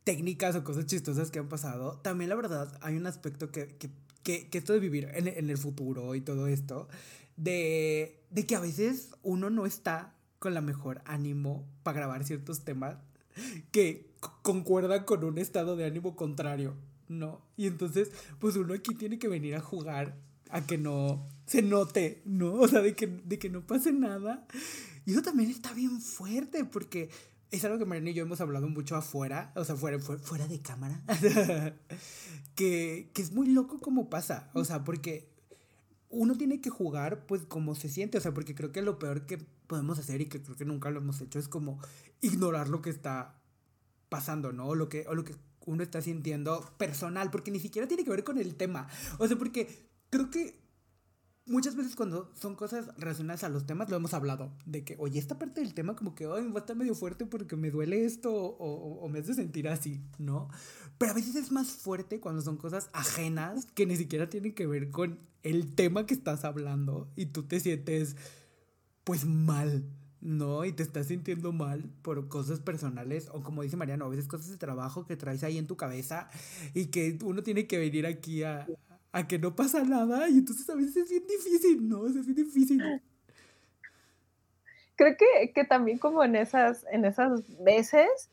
[0.04, 3.90] técnicas o cosas chistosas que han pasado, también la verdad hay un aspecto que, que,
[4.22, 6.88] que, que esto de vivir en, en, el futuro y todo esto,
[7.36, 12.64] de, de que a veces uno no está con la mejor ánimo para grabar ciertos
[12.64, 12.96] temas
[13.70, 14.10] que
[14.42, 16.74] concuerdan con un estado de ánimo contrario,
[17.08, 17.42] ¿no?
[17.56, 20.16] Y entonces, pues uno aquí tiene que venir a jugar
[20.50, 22.54] a que no se note, ¿no?
[22.54, 24.46] O sea, de que, de que no pase nada.
[25.04, 27.10] Y eso también está bien fuerte porque
[27.50, 30.60] es algo que Mariana y yo hemos hablado mucho afuera, o sea, fuera, fuera, de
[30.60, 31.02] cámara,
[32.54, 35.28] que, que es muy loco como pasa, o sea, porque
[36.08, 39.26] uno tiene que jugar pues como se siente, o sea, porque creo que lo peor
[39.26, 41.80] que podemos hacer y que creo que nunca lo hemos hecho es como
[42.20, 43.42] ignorar lo que está
[44.08, 44.68] pasando, ¿no?
[44.68, 45.34] O lo que, o lo que
[45.66, 48.86] uno está sintiendo personal, porque ni siquiera tiene que ver con el tema,
[49.18, 50.69] o sea, porque creo que
[51.50, 55.18] muchas veces cuando son cosas relacionadas a los temas lo hemos hablado, de que, oye,
[55.18, 58.04] esta parte del tema como que, ay, va a estar medio fuerte porque me duele
[58.04, 60.48] esto o, o, me hace sentir así, ¿no?
[60.96, 64.66] Pero a veces es más fuerte cuando son cosas ajenas que ni siquiera tienen que
[64.66, 68.16] ver con el tema que estás hablando y tú te sientes,
[69.02, 69.84] pues, mal,
[70.20, 70.64] ¿no?
[70.64, 74.50] Y te estás sintiendo mal por cosas personales o como dice Mariano, a veces cosas
[74.50, 76.30] de trabajo que traes ahí en tu cabeza
[76.74, 78.68] y que uno tiene que venir aquí a,
[79.12, 82.06] a que no pasa nada y entonces a veces es bien difícil, ¿no?
[82.06, 83.02] Es bien difícil.
[84.96, 88.30] Creo que, que también como en esas, en esas veces,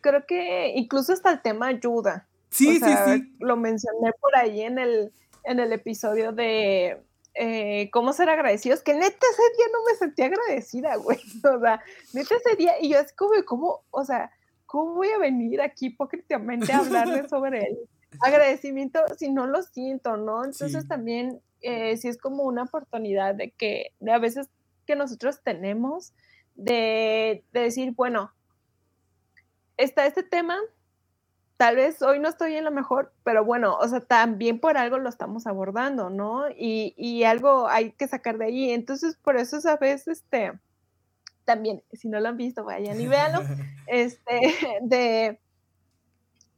[0.00, 2.26] creo que incluso hasta el tema ayuda.
[2.50, 3.34] Sí, sí, sí.
[3.38, 5.12] Lo mencioné por ahí en el,
[5.44, 7.00] en el episodio de
[7.34, 11.18] eh, cómo ser agradecidos, que neta ese día no me sentí agradecida, güey.
[11.44, 11.80] O sea,
[12.12, 14.30] neta ese día, y yo es como, ¿cómo, o sea,
[14.66, 17.78] cómo voy a venir aquí hipócritamente a hablarle sobre él?
[18.20, 20.44] Agradecimiento si no lo siento, ¿no?
[20.44, 24.48] Entonces también eh, sí es como una oportunidad de que de a veces
[24.86, 26.12] que nosotros tenemos
[26.54, 28.32] de, decir, bueno,
[29.76, 30.58] está este tema,
[31.56, 34.98] tal vez hoy no estoy en lo mejor, pero bueno, o sea, también por algo
[34.98, 36.50] lo estamos abordando, ¿no?
[36.50, 38.72] Y, y algo hay que sacar de ahí.
[38.72, 40.08] Entonces, por eso, ¿sabes?
[40.08, 40.52] Este,
[41.44, 43.42] también, si no lo han visto, vayan y véanlo,
[43.86, 44.40] este,
[44.82, 45.40] de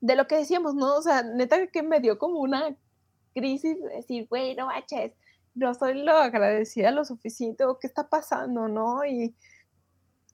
[0.04, 0.96] de lo que decíamos, ¿no?
[0.96, 2.76] O sea, neta que me dio como una
[3.32, 5.12] crisis de decir, güey, no manches,
[5.54, 9.06] no soy lo agradecida lo suficiente o qué está pasando, ¿no?
[9.06, 9.34] Y,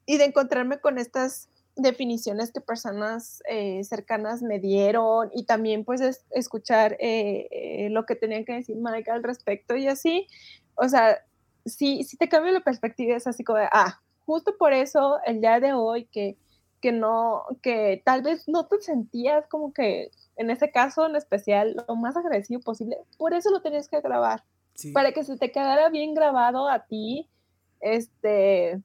[0.07, 6.25] y de encontrarme con estas definiciones que personas eh, cercanas me dieron y también pues
[6.31, 10.27] escuchar eh, eh, lo que tenían que decir Mike al respecto y así,
[10.75, 11.25] o sea,
[11.65, 15.41] sí, sí te cambia la perspectiva, es así como de, ah, justo por eso el
[15.41, 16.37] día de hoy que
[16.81, 21.85] que no, que tal vez no te sentías como que en ese caso en especial
[21.87, 24.43] lo más agradecido posible, por eso lo tenías que grabar,
[24.93, 27.29] para que se te quedara bien grabado a ti,
[27.81, 28.83] este,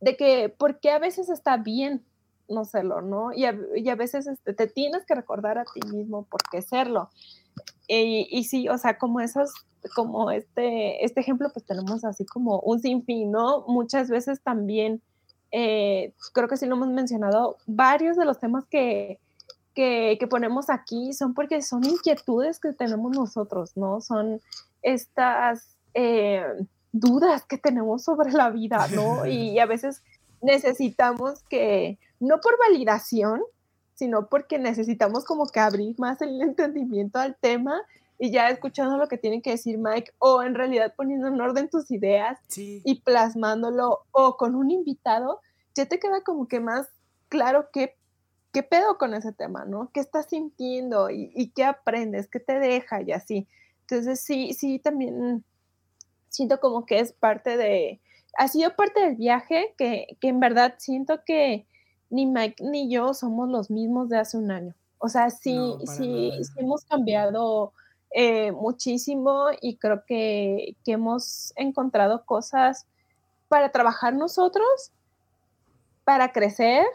[0.00, 2.04] de que, porque a veces está bien
[2.48, 3.32] no serlo, ¿no?
[3.32, 6.60] Y a, y a veces este, te tienes que recordar a ti mismo por qué
[6.62, 7.10] serlo.
[7.86, 9.52] Y, y sí, o sea, como esos,
[9.94, 13.64] como este, este ejemplo, pues tenemos así como un sinfín, ¿no?
[13.66, 15.00] Muchas veces también
[15.56, 19.20] eh, creo que sí lo hemos mencionado, varios de los temas que,
[19.72, 24.00] que, ponemos aquí son porque son inquietudes que tenemos nosotros, ¿no?
[24.00, 24.40] Son
[24.82, 26.44] estas eh,
[26.90, 29.26] dudas que tenemos sobre la vida, ¿no?
[29.26, 30.02] Y, a veces
[30.42, 33.40] necesitamos que, no por validación,
[33.94, 37.80] sino porque necesitamos como que abrir más el entendimiento al tema
[38.18, 41.68] y ya escuchando lo que tiene que decir Mike o en realidad poniendo en orden
[41.68, 45.40] tus ideas y plasmándolo o con un invitado,
[45.74, 46.88] ya te queda como que más
[47.28, 47.96] claro qué,
[48.52, 49.90] qué pedo con ese tema, ¿no?
[49.92, 53.48] ¿Qué estás sintiendo y, y qué aprendes, qué te deja y así?
[53.82, 55.44] Entonces sí, sí, también
[56.28, 58.00] siento como que es parte de,
[58.38, 61.66] ha sido parte del viaje que, que en verdad siento que
[62.10, 64.74] ni Mike ni yo somos los mismos de hace un año.
[64.98, 67.72] O sea, sí, sí, sí, hemos cambiado
[68.14, 72.86] eh, muchísimo y creo que, que, hemos encontrado cosas
[73.48, 74.92] para trabajar nosotros,
[76.04, 76.86] para crecer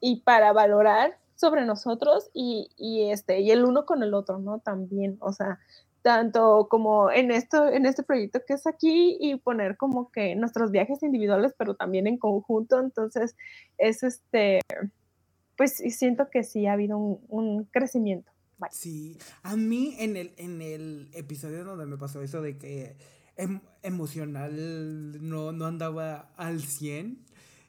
[0.00, 4.58] y para valorar sobre nosotros y, y, este, y el uno con el otro, ¿no?
[4.58, 5.58] También, o sea,
[6.04, 10.70] tanto como en esto, en este proyecto que es aquí y poner como que nuestros
[10.70, 12.78] viajes individuales, pero también en conjunto.
[12.78, 13.36] Entonces,
[13.78, 14.60] es este,
[15.56, 18.30] pues siento que sí ha habido un, crecimiento.
[18.72, 22.96] Sí, a mí en el, en el episodio donde me pasó eso de que
[23.36, 27.18] em, emocional no, no andaba al 100,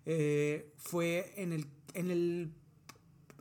[0.05, 2.51] eh, fue en el, en el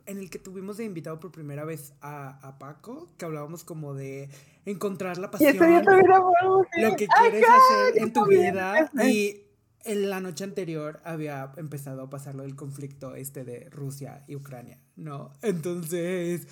[0.07, 3.93] en el que tuvimos de invitado por primera vez a, a Paco, que hablábamos como
[3.93, 4.29] de
[4.65, 9.44] encontrar la pasión, lo que quieres hacer en tu vida y
[9.85, 14.35] en la noche anterior había empezado a pasar lo del conflicto este de Rusia y
[14.35, 15.31] Ucrania, ¿no?
[15.41, 16.47] Entonces,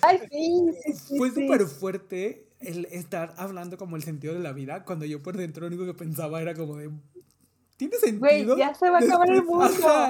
[1.18, 5.36] fue súper fuerte el estar hablando como el sentido de la vida, cuando yo por
[5.36, 6.90] dentro lo único que pensaba era como de,
[7.76, 8.56] ¿tiene sentido?
[8.56, 9.68] ya se va a acabar el mundo.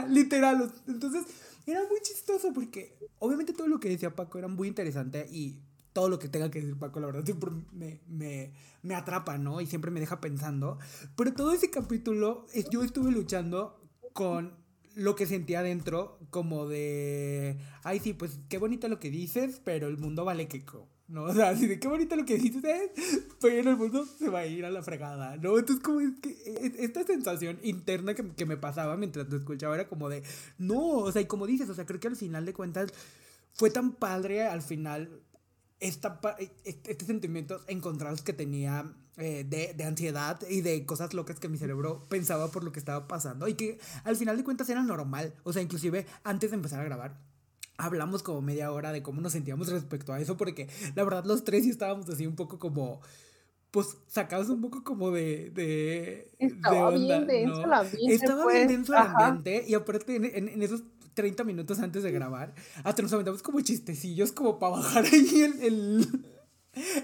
[0.09, 0.72] literal.
[0.87, 1.25] Entonces,
[1.66, 5.61] era muy chistoso porque obviamente todo lo que decía Paco era muy interesante y
[5.95, 9.62] todo lo que tenga que decir Paco, la verdad, siempre me, me, me atrapa, ¿no?
[9.62, 10.78] Y siempre me deja pensando.
[11.16, 13.80] Pero todo ese capítulo, yo estuve luchando
[14.12, 14.53] con
[14.97, 19.86] lo que sentía adentro, como de, ay, sí, pues qué bonito lo que dices, pero
[19.86, 20.88] el mundo vale queco.
[21.07, 21.24] ¿no?
[21.24, 22.90] O sea, así de qué bonito lo que dices,
[23.40, 25.59] pero el mundo se va a ir a la fregada, ¿no?
[25.59, 26.34] Entonces, como es que
[26.78, 30.22] esta sensación interna que, que me pasaba mientras te escuchaba era como de,
[30.59, 32.90] no, o sea, y como dices, o sea, creo que al final de cuentas
[33.53, 35.24] fue tan padre al final
[35.85, 41.12] esta, e, e, este sentimientos encontrados que tenía eh, de, de, ansiedad y de cosas
[41.14, 44.45] locas que mi cerebro pensaba por lo que estaba pasando y que al final de
[44.45, 45.35] cuentas era normal.
[45.45, 47.20] O sea, inclusive antes de empezar a grabar,
[47.76, 51.45] hablamos como media hora de cómo nos sentíamos respecto a eso, porque la verdad los
[51.45, 53.01] tres sí estábamos así un poco como
[53.70, 58.14] pues sacados un poco como de, de, Estaba bien denso el ambiente.
[58.14, 62.12] Estaba bien pues, denso el ambiente y aparte en, en, esos 30 minutos antes de
[62.12, 66.24] grabar, hasta nos aventamos como chistecillos como para bajar ahí el, el,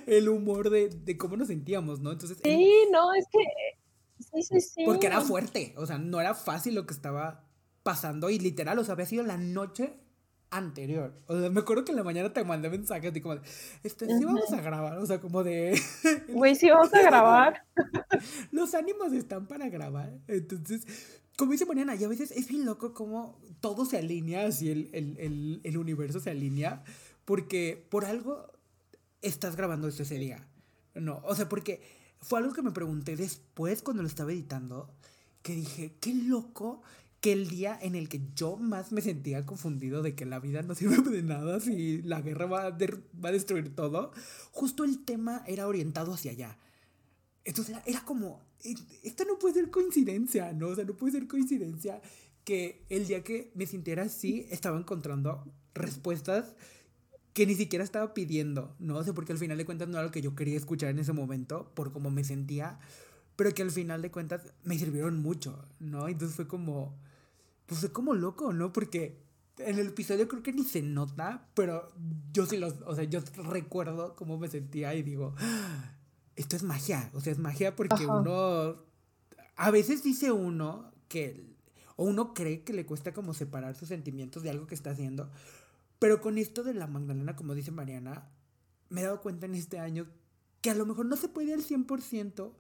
[0.07, 2.13] el humor de, de, cómo nos sentíamos, ¿no?
[2.13, 2.39] Entonces...
[2.43, 3.39] Sí, no, es que...
[4.19, 4.83] Sí, sí, sí.
[4.85, 7.49] Porque era fuerte, o sea, no era fácil lo que estaba
[7.83, 9.99] pasando y literal, o sea, había sido la noche
[10.51, 11.15] anterior.
[11.27, 13.43] O sea, me acuerdo que en la mañana te mandé mensajes y como de,
[13.83, 15.81] este, sí vamos a grabar, o sea, como de...
[16.29, 17.65] Güey, sí vamos a grabar.
[18.51, 20.19] Los ánimos están para grabar.
[20.27, 20.87] Entonces,
[21.37, 24.91] como dice Mariana, y a veces es bien loco como todo se alinea, así el,
[24.93, 26.83] el, el, el universo se alinea,
[27.25, 28.47] porque por algo
[29.23, 30.47] estás grabando esto ese día.
[30.95, 31.81] No, o sea, porque
[32.21, 34.93] fue algo que me pregunté después cuando lo estaba editando,
[35.43, 36.83] que dije, qué loco
[37.21, 40.63] que el día en el que yo más me sentía confundido de que la vida
[40.63, 44.13] no sirve de nada si la guerra va a, va destruir todo,
[44.53, 46.59] justo el tema era orientado hacia allá.
[47.45, 50.69] Entonces era, era, como, e, esto no puede ser coincidencia, ¿no?
[50.69, 52.01] O sea, no puede ser coincidencia
[52.45, 55.45] que el día que me sintiera así estaba encontrando
[55.75, 56.55] respuestas
[57.33, 58.97] que ni siquiera estaba pidiendo, ¿no?
[58.97, 60.99] O sea, porque al final de cuentas no era lo que yo quería escuchar en
[60.99, 62.79] ese momento, por cómo me sentía,
[63.37, 66.09] pero que al final de cuentas me sirvieron mucho, ¿no?
[66.09, 66.99] Entonces fue como
[67.71, 68.73] pues fue como loco, ¿no?
[68.73, 69.23] Porque
[69.59, 71.93] en el episodio creo que ni se nota, pero
[72.33, 75.95] yo sí los, o sea, yo recuerdo cómo me sentía y digo, ah,
[76.35, 78.75] esto es magia, o sea, es magia porque uno,
[79.55, 81.47] a veces dice uno que,
[81.95, 85.31] o uno cree que le cuesta como separar sus sentimientos de algo que está haciendo,
[86.01, 88.29] pero con esto de la Magdalena, como dice Mariana,
[88.89, 90.09] me he dado cuenta en este año
[90.61, 92.51] que a lo mejor no se puede al 100%,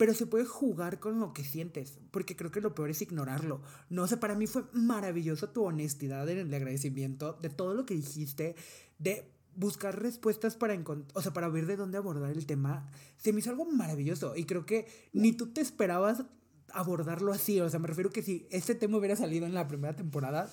[0.00, 3.60] pero se puede jugar con lo que sientes, porque creo que lo peor es ignorarlo.
[3.90, 7.92] No sé, para mí fue maravilloso tu honestidad en el agradecimiento de todo lo que
[7.92, 8.56] dijiste,
[8.98, 10.74] de buscar respuestas para
[11.12, 12.90] o sea, para ver de dónde abordar el tema.
[13.18, 16.24] Se me hizo algo maravilloso y creo que ni tú te esperabas
[16.72, 19.94] abordarlo así, o sea, me refiero que si este tema hubiera salido en la primera
[19.94, 20.50] temporada,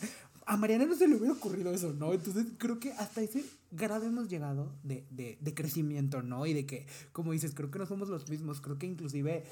[0.47, 2.13] a Mariana no se le hubiera ocurrido eso, ¿no?
[2.13, 6.45] Entonces creo que hasta ese grado hemos llegado de, de, de, crecimiento, ¿no?
[6.45, 9.43] Y de que, como dices, creo que no somos los mismos, creo que inclusive,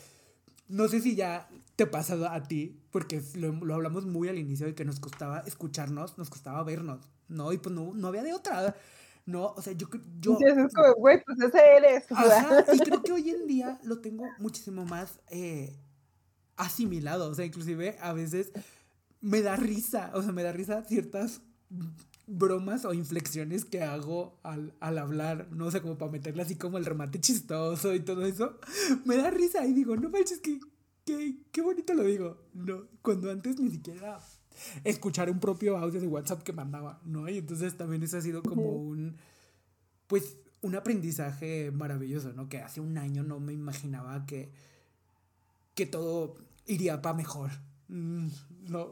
[0.69, 4.67] no sé si ya te pasa a ti, porque lo, lo hablamos muy al inicio
[4.67, 7.51] de que nos costaba escucharnos, nos costaba vernos, ¿no?
[7.51, 8.73] Y pues no, no había de otra.
[9.25, 9.87] No, o sea, yo...
[10.21, 12.05] yo es como, güey, pues ese eres.
[12.09, 15.75] Ajá, y creo que hoy en día lo tengo muchísimo más eh,
[16.55, 17.29] asimilado.
[17.29, 18.53] O sea, inclusive a veces
[19.25, 21.41] me da risa, o sea, me da risa ciertas
[22.27, 26.85] bromas o inflexiones que hago al, hablar, no sé, como para meterle así como el
[26.85, 28.59] remate chistoso y todo eso,
[29.03, 30.59] me da risa y digo, no manches, que,
[31.51, 34.19] qué bonito lo digo, no, cuando antes ni siquiera
[34.83, 37.27] escuchar un propio audio de WhatsApp que mandaba, ¿no?
[37.27, 39.17] Y entonces también eso ha sido como un,
[40.05, 42.47] pues, un aprendizaje maravilloso, ¿no?
[42.47, 44.51] Que hace un año no me imaginaba que,
[45.73, 46.35] que todo
[46.67, 47.49] iría para mejor,
[47.87, 48.27] mm,
[48.69, 48.91] no,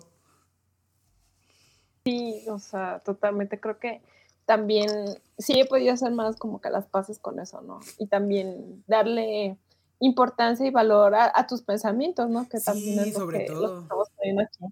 [2.06, 4.02] Sí, o sea, totalmente creo que
[4.46, 4.90] también
[5.38, 7.80] sí he podido hacer más como que las pases con eso, ¿no?
[7.98, 9.58] Y también darle
[10.00, 12.48] importancia y valor a, tus pensamientos, ¿no?
[12.50, 13.82] Que también es sobre todo.
[13.82, 14.66] estamos aquí.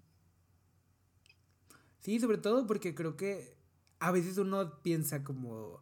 [2.00, 3.56] Sí, sobre todo porque creo que
[3.98, 5.80] a veces uno piensa como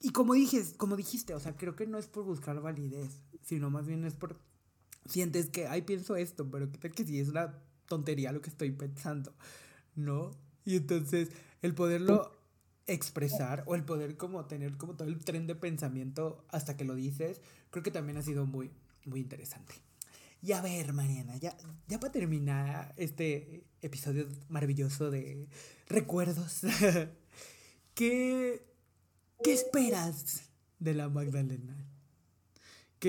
[0.00, 3.70] y como dijes, como dijiste, o sea, creo que no es por buscar validez, sino
[3.70, 4.36] más bien es por
[5.06, 8.50] sientes que ay pienso esto, pero qué tal que sí es una tontería lo que
[8.50, 9.32] estoy pensando.
[9.96, 10.30] ¿No?
[10.64, 11.30] Y entonces
[11.62, 12.36] el poderlo
[12.86, 16.94] expresar o el poder como tener como todo el tren de pensamiento hasta que lo
[16.94, 17.40] dices,
[17.70, 18.70] creo que también ha sido muy,
[19.04, 19.74] muy interesante.
[20.42, 21.56] Y a ver, Mariana, ya,
[21.88, 25.48] ya para terminar este episodio maravilloso de
[25.88, 26.60] recuerdos,
[27.94, 28.62] ¿qué,
[29.42, 31.93] ¿qué esperas de la Magdalena?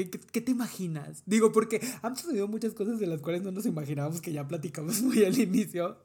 [0.04, 1.24] ¿Qué, te imaginas?
[1.26, 5.02] Digo, porque han sucedido muchas cosas de las cuales no nos imaginábamos que ya platicamos
[5.02, 5.98] muy al inicio,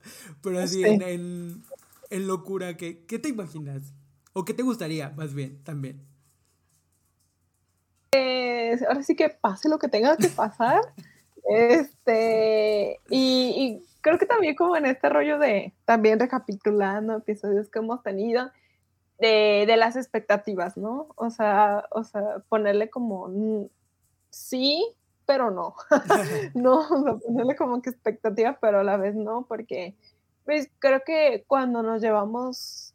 [0.44, 1.64] pero así en,
[2.10, 3.82] locura, ¿qué, te imaginas?
[4.32, 6.06] ¿O qué te gustaría, más bien, también?
[8.88, 10.80] ahora sí que pase lo que tenga que pasar.
[11.48, 18.04] este, y, creo que también como en este rollo de, también recapitulando episodios que hemos
[18.04, 18.52] tenido,
[19.18, 21.08] de, de, las expectativas, ¿no?
[21.16, 23.28] O sea, o sea, ponerle como
[24.30, 24.94] sí,
[25.26, 25.74] pero no.
[26.54, 29.94] no, ponerle como que expectativa, pero a la vez no, porque
[30.44, 32.94] pues, creo que cuando nos llevamos,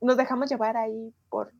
[0.00, 1.52] nos dejamos llevar ahí por,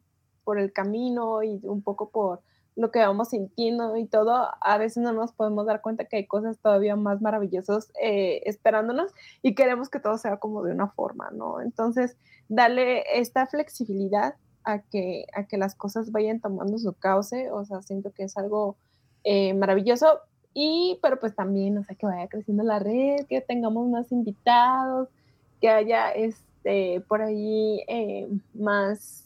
[0.44, 2.40] por el camino y un poco por
[2.74, 6.26] lo que vamos sintiendo y todo, a veces no nos podemos dar cuenta que hay
[6.26, 11.30] cosas todavía más maravillosas eh, esperándonos y queremos que todo sea como de una forma,
[11.32, 11.60] ¿no?
[11.60, 12.16] Entonces,
[12.48, 17.82] darle esta flexibilidad a que, a que las cosas vayan tomando su cauce, o sea,
[17.82, 18.76] siento que es algo
[19.24, 20.20] eh, maravilloso.
[20.54, 25.08] Y, pero pues también, o sea, que vaya creciendo la red, que tengamos más invitados,
[25.60, 29.24] que haya este, por ahí eh, más,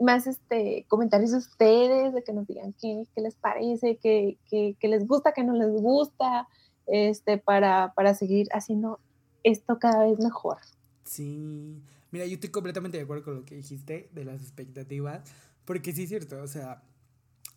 [0.00, 4.74] más este, comentarios de ustedes, de que nos digan qué, qué les parece, qué, qué,
[4.80, 6.48] qué, les gusta, qué no les gusta,
[6.86, 8.98] este, para, para seguir haciendo
[9.44, 10.58] esto cada vez mejor.
[11.04, 15.22] Sí, mira, yo estoy completamente de acuerdo con lo que dijiste de las expectativas,
[15.64, 16.82] porque sí es cierto, o sea,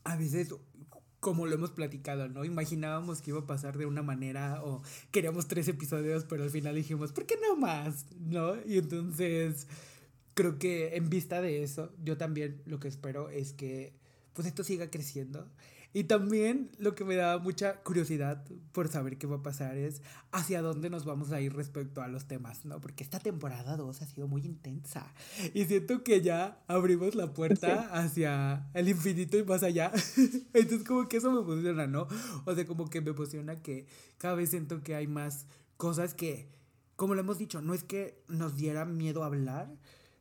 [0.03, 0.53] a veces
[1.24, 2.43] como lo hemos platicado, ¿no?
[2.43, 6.76] Imaginábamos que iba a pasar de una manera o queríamos tres episodios, pero al final
[6.76, 8.05] dijimos, ¿por qué no más?
[8.19, 8.55] ¿No?
[8.67, 9.67] Y entonces
[10.34, 13.93] creo que en vista de eso, yo también lo que espero es que
[14.34, 15.47] pues esto siga creciendo
[15.94, 20.02] y también lo que me da mucha curiosidad por saber qué va a pasar es
[20.32, 22.82] hacia dónde nos vamos a ir respecto a los temas, ¿no?
[22.82, 25.14] Porque esta temporada 2 ha sido muy intensa
[25.54, 29.91] y siento que ya abrimos la puerta hacia el infinito y más allá.
[30.54, 32.08] Entonces como que eso me emociona, ¿no?
[32.46, 33.86] O sea, como que me emociona que
[34.18, 35.46] cada vez siento que hay más
[35.78, 36.50] cosas que,
[36.96, 39.70] como lo hemos dicho, no es que nos diera miedo hablar,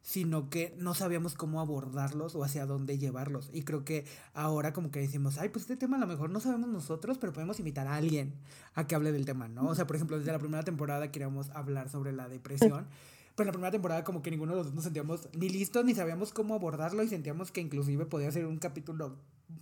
[0.03, 3.51] sino que no sabíamos cómo abordarlos o hacia dónde llevarlos.
[3.53, 6.41] Y creo que ahora como que decimos, ay, pues este tema a lo mejor no
[6.41, 8.35] sabemos nosotros, pero podemos invitar a alguien
[8.75, 9.69] a que hable del tema, ¿no?
[9.69, 12.87] O sea, por ejemplo, desde la primera temporada queríamos hablar sobre la depresión.
[13.35, 15.87] Pero en la primera temporada como que ninguno de los dos nos sentíamos ni listos
[15.87, 19.17] ni sabíamos cómo abordarlo y sentíamos que inclusive podía ser un capítulo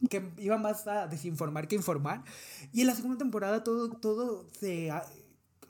[0.09, 2.25] que iba más a desinformar que informar.
[2.73, 4.91] Y en la segunda temporada todo, todo se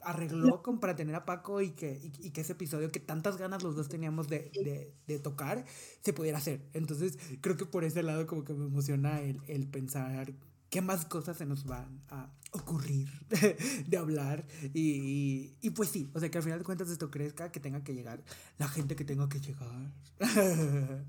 [0.02, 3.62] arregló con, para tener a Paco y que, y, que ese episodio que tantas ganas
[3.62, 5.64] los dos teníamos de, de, de, tocar
[6.00, 6.68] se pudiera hacer.
[6.72, 10.32] Entonces creo que por ese lado como que me emociona el, el pensar
[10.70, 13.08] qué más cosas se nos van a ocurrir
[13.86, 14.46] de hablar.
[14.72, 17.82] Y, y, pues sí, o sea que al final de cuentas esto crezca, que tenga
[17.82, 18.22] que llegar
[18.58, 19.92] la gente que tenga que llegar.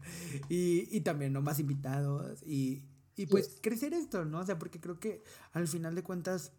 [0.50, 2.84] Y, y también no más invitados y,
[3.16, 4.40] y pues crecer esto, ¿no?
[4.40, 5.24] O sea, porque creo que
[5.54, 6.54] al final de cuentas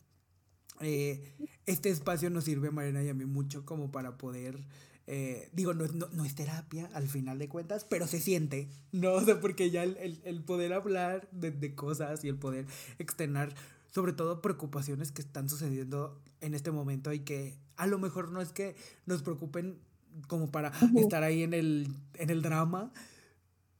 [0.82, 1.34] eh,
[1.66, 4.58] este espacio nos sirve a Mariana y a mí mucho como para poder,
[5.06, 9.12] eh, digo, no, no, es terapia al final de cuentas, pero se siente, ¿no?
[9.12, 12.66] O sea, porque ya el, el, poder hablar de, de, cosas y el poder
[12.98, 13.54] externar
[13.92, 18.40] sobre todo preocupaciones que están sucediendo en este momento y que a lo mejor no
[18.40, 18.74] es que
[19.06, 19.78] nos preocupen
[20.26, 22.92] como para estar ahí en el, en el drama,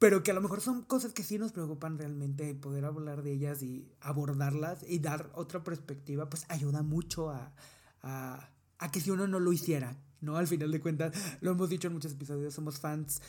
[0.02, 3.34] pero que a lo mejor son cosas que sí nos preocupan realmente, poder hablar de
[3.34, 7.52] ellas y abordarlas y dar otra perspectiva, pues ayuda mucho a,
[8.02, 10.38] a, a que si uno no lo hiciera, ¿no?
[10.38, 13.22] Al final de cuentas, lo hemos dicho en muchos episodios, somos fans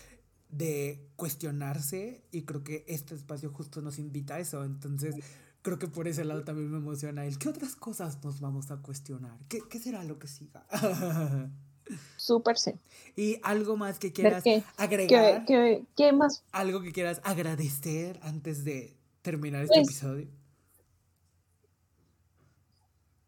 [0.50, 5.14] de cuestionarse y creo que este espacio justo nos invita a eso, entonces
[5.62, 8.78] creo que por ese lado también me emociona el qué otras cosas nos vamos a
[8.78, 10.66] cuestionar, qué, qué será lo que siga.
[12.18, 12.74] Súper sí.
[13.16, 14.44] Y algo más que quieras
[14.78, 15.46] agregar.
[15.46, 16.44] ¿Qué, qué, más?
[16.52, 20.28] Algo que quieras agradecer antes de terminar este pues episodio.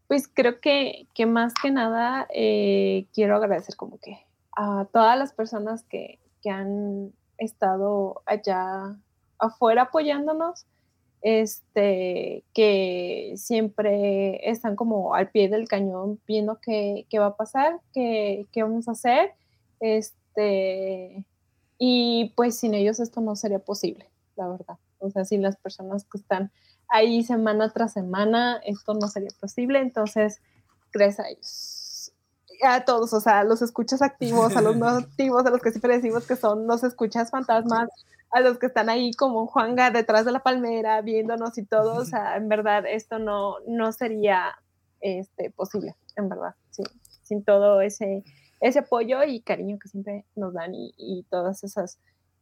[0.07, 5.33] Pues creo que, que más que nada eh, quiero agradecer como que a todas las
[5.33, 8.97] personas que, que han estado allá
[9.39, 10.65] afuera apoyándonos
[11.27, 17.79] este, que siempre están como al pie del cañón viendo qué, qué va a pasar,
[17.95, 19.31] qué, qué, vamos a hacer,
[19.79, 21.25] este,
[21.79, 24.77] y pues sin ellos esto no sería posible, la verdad.
[24.99, 26.51] O sea, sin las personas que están
[26.89, 29.79] ahí semana tras semana, esto no sería posible.
[29.79, 30.41] Entonces,
[30.93, 32.11] gracias a ellos.
[32.61, 35.95] A todos, o sea, los escuchas activos, a los no activos, a los que siempre
[35.95, 37.89] decimos que son los escuchas fantasmas,
[38.31, 42.05] a los que están ahí como Juanga detrás de la palmera viéndonos y todo, o
[42.05, 44.55] sea, en verdad esto no, no sería
[45.01, 46.83] este, posible, en verdad, sí,
[47.23, 48.23] sin todo ese,
[48.59, 51.99] ese apoyo y cariño que siempre nos dan y, todas esas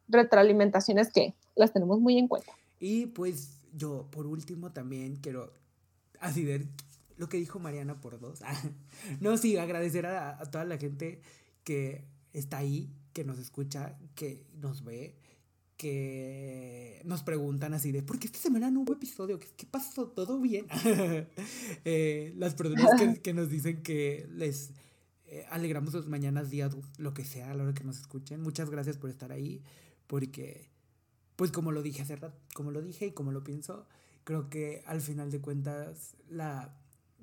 [0.08, 2.52] retroalimentaciones que las tenemos muy en cuenta.
[2.80, 5.54] Y pues yo, por último, también quiero
[6.20, 6.66] así ver
[7.18, 8.42] lo que dijo Mariana por dos.
[9.22, 11.22] no, sí, agradecer a, a toda la gente
[11.64, 15.16] que está ahí, que nos escucha, que nos ve,
[15.84, 19.38] que nos preguntan así de, ¿por qué esta semana no hubo episodio?
[19.38, 20.08] ¿Qué, pasó?
[20.08, 20.66] ¿Todo bien?
[21.84, 22.88] Eh, las personas
[23.24, 24.72] que, nos dicen que les
[25.26, 28.42] eh, alegramos sus mañanas, días, lo que sea, a la hora que nos escuchen.
[28.42, 29.62] Muchas gracias por estar ahí,
[30.08, 30.70] porque,
[31.36, 33.86] pues como lo dije hace rato, como lo dije y como lo pienso,
[34.24, 36.78] creo que al final de cuentas la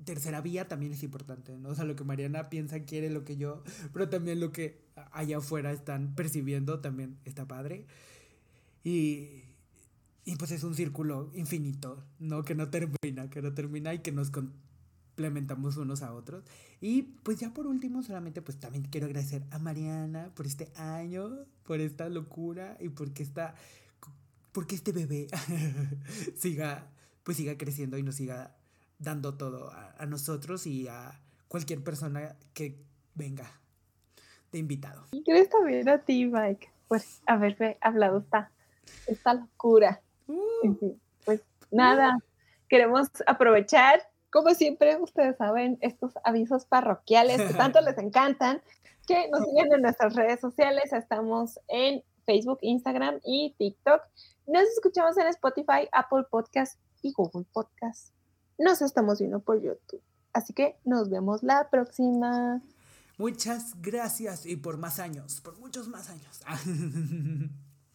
[0.05, 1.69] tercera vía también es importante, ¿no?
[1.69, 4.81] O sea, lo que Mariana piensa, quiere, lo que yo, pero también lo que
[5.11, 7.87] allá afuera están percibiendo también está padre.
[8.83, 9.43] Y,
[10.25, 12.43] y pues es un círculo infinito, ¿no?
[12.43, 16.43] Que no termina, que no termina y que nos complementamos unos a otros.
[16.79, 21.45] Y pues ya por último, solamente pues también quiero agradecer a Mariana por este año,
[21.63, 23.55] por esta locura y porque esta,
[24.51, 25.27] porque este bebé
[26.35, 26.87] siga,
[27.23, 28.55] pues siga creciendo y nos siga
[28.99, 32.77] dando todo a, nosotros y a cualquier persona que
[33.15, 33.51] venga
[34.51, 35.07] de invitado.
[35.11, 38.51] Y quiero también a ti, Mike, pues haberme hablado esta
[39.07, 40.01] esta locura.
[40.27, 40.95] Uh.
[41.25, 42.17] Pues nada,
[42.69, 48.61] queremos aprovechar, como siempre, ustedes saben, estos avisos parroquiales que tanto les encantan,
[49.05, 50.93] que nos siguen en nuestras redes sociales.
[50.93, 54.01] Estamos en Facebook, Instagram y TikTok.
[54.47, 58.13] Nos escuchamos en Spotify, Apple Podcast y Google Podcast.
[58.57, 60.01] Nos estamos viendo por YouTube.
[60.33, 62.61] Así que nos vemos la próxima.
[63.17, 66.41] Muchas gracias y por más años, por muchos más años.